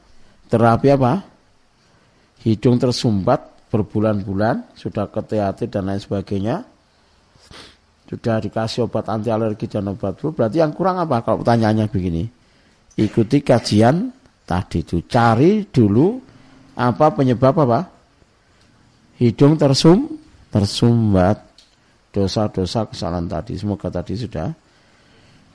terapi 0.47 0.95
apa? 0.95 1.27
Hidung 2.47 2.79
tersumbat 2.79 3.67
berbulan-bulan, 3.75 4.79
sudah 4.79 5.11
ke 5.11 5.19
teater 5.27 5.67
dan 5.67 5.91
lain 5.91 5.99
sebagainya. 5.99 6.63
Sudah 8.07 8.39
dikasih 8.39 8.87
obat 8.87 9.11
anti 9.11 9.35
alergi 9.35 9.67
dan 9.67 9.91
obat 9.91 10.15
flu. 10.21 10.31
Berarti 10.31 10.63
yang 10.63 10.71
kurang 10.77 11.03
apa 11.03 11.27
kalau 11.27 11.43
pertanyaannya 11.43 11.91
begini? 11.91 12.23
Ikuti 13.03 13.43
kajian 13.43 14.15
tadi 14.47 14.87
itu. 14.87 15.03
Cari 15.11 15.67
dulu 15.67 16.23
apa 16.79 17.07
penyebab 17.19 17.67
apa? 17.67 17.81
Hidung 19.19 19.59
tersum, 19.59 20.07
tersumbat 20.55 21.41
dosa-dosa 22.15 22.87
kesalahan 22.87 23.27
tadi. 23.27 23.59
Semoga 23.59 23.91
tadi 23.91 24.15
sudah 24.15 24.53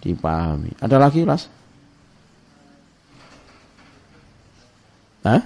dipahami. 0.01 0.76
Ada 0.82 0.97
lagi, 0.97 1.24
Mas? 1.24 1.45
Hah? 5.28 5.43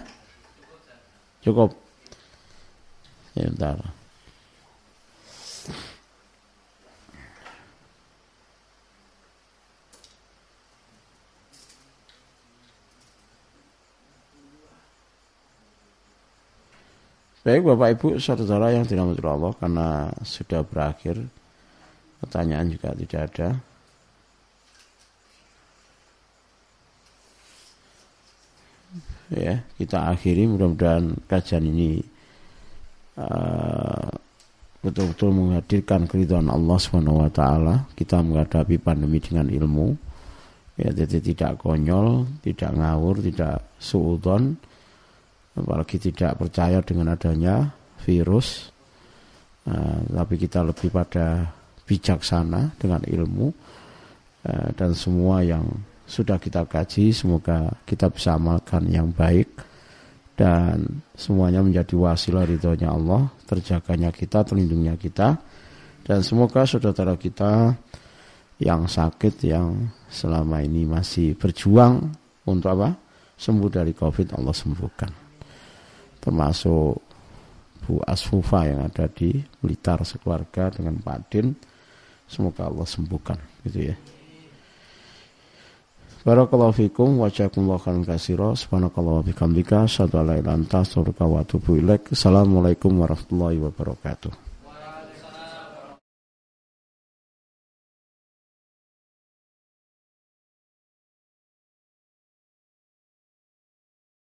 Cukup. 1.41 1.73
Ya, 3.33 3.49
bentar. 3.49 3.81
Baik 17.41 17.65
Bapak 17.65 17.97
Ibu 17.97 18.21
saudara 18.21 18.69
yang 18.69 18.85
tidak 18.85 19.17
Allah 19.17 19.57
karena 19.57 20.13
sudah 20.21 20.61
berakhir 20.61 21.25
pertanyaan 22.21 22.69
juga 22.69 22.93
tidak 22.93 23.21
ada. 23.33 23.70
Ya 29.31 29.63
kita 29.79 30.11
akhiri. 30.11 30.45
Mudah-mudahan 30.47 31.15
kajian 31.25 31.63
ini 31.65 32.03
uh, 33.17 34.11
betul-betul 34.83 35.31
menghadirkan 35.31 36.05
keridhaan 36.05 36.51
Allah 36.51 36.77
Subhanahu 36.77 37.23
wa 37.23 37.31
taala. 37.31 37.87
Kita 37.95 38.19
menghadapi 38.19 38.77
pandemi 38.77 39.23
dengan 39.23 39.47
ilmu. 39.47 39.95
Ya 40.79 40.89
jadi 40.91 41.19
tidak 41.19 41.61
konyol 41.61 42.25
tidak 42.41 42.73
ngawur 42.73 43.21
tidak 43.21 43.75
suudon 43.77 44.55
apalagi 45.53 45.99
tidak 45.99 46.39
percaya 46.39 46.79
dengan 46.81 47.13
adanya 47.13 47.71
virus. 48.03 48.71
Uh, 49.61 50.01
tapi 50.09 50.41
kita 50.41 50.65
lebih 50.65 50.89
pada 50.89 51.53
bijaksana 51.85 52.71
dengan 52.79 53.03
ilmu. 53.03 53.51
Eh, 54.41 54.69
dan 54.73 54.97
semua 54.97 55.45
yang 55.45 55.61
sudah 56.11 56.35
kita 56.35 56.67
kaji 56.67 57.15
semoga 57.15 57.71
kita 57.87 58.11
bisa 58.11 58.35
amalkan 58.35 58.83
yang 58.91 59.15
baik 59.15 59.47
dan 60.35 60.99
semuanya 61.15 61.63
menjadi 61.63 61.95
wasilah 61.95 62.43
ridhonya 62.43 62.91
Allah 62.91 63.31
terjaganya 63.47 64.11
kita 64.11 64.43
terlindungnya 64.43 64.99
kita. 64.99 65.39
Dan 66.01 66.25
semoga 66.25 66.67
saudara 66.67 67.15
kita 67.15 67.77
yang 68.59 68.89
sakit 68.89 69.35
yang 69.47 69.87
selama 70.11 70.59
ini 70.65 70.83
masih 70.83 71.37
berjuang 71.37 72.11
untuk 72.43 72.73
apa? 72.75 72.89
Sembuh 73.37 73.69
dari 73.69 73.93
covid 73.93 74.33
Allah 74.35 74.51
sembuhkan. 74.51 75.11
Termasuk 76.19 76.93
Bu 77.85 78.01
Asfufa 78.03 78.65
yang 78.65 78.85
ada 78.85 79.07
di 79.09 79.41
Blitar 79.61 80.01
sekeluarga 80.05 80.73
dengan 80.73 80.97
Pak 81.01 81.19
Din 81.29 81.53
semoga 82.29 82.69
Allah 82.69 82.87
sembuhkan 82.87 83.37
gitu 83.65 83.91
ya 83.91 83.95
Barakallahu 86.21 86.77
fikum 86.77 87.17
wa 87.17 87.33
jazakumullahu 87.33 87.81
khairan 87.81 88.05
katsira. 88.05 88.53
Subhanakallah 88.53 89.13
wa 89.19 89.25
bihamdika 89.25 89.89
asyhadu 89.89 90.21
an 90.21 90.29
la 90.29 90.37
ilaha 90.37 90.53
illa 90.53 90.53
anta 90.53 90.77
astaghfiruka 90.85 91.25
wa 91.25 91.41
atubu 91.41 91.81
ilaik. 91.81 92.13
Assalamualaikum 92.13 92.93
warahmatullahi 93.01 93.57
wabarakatuh. 93.57 94.50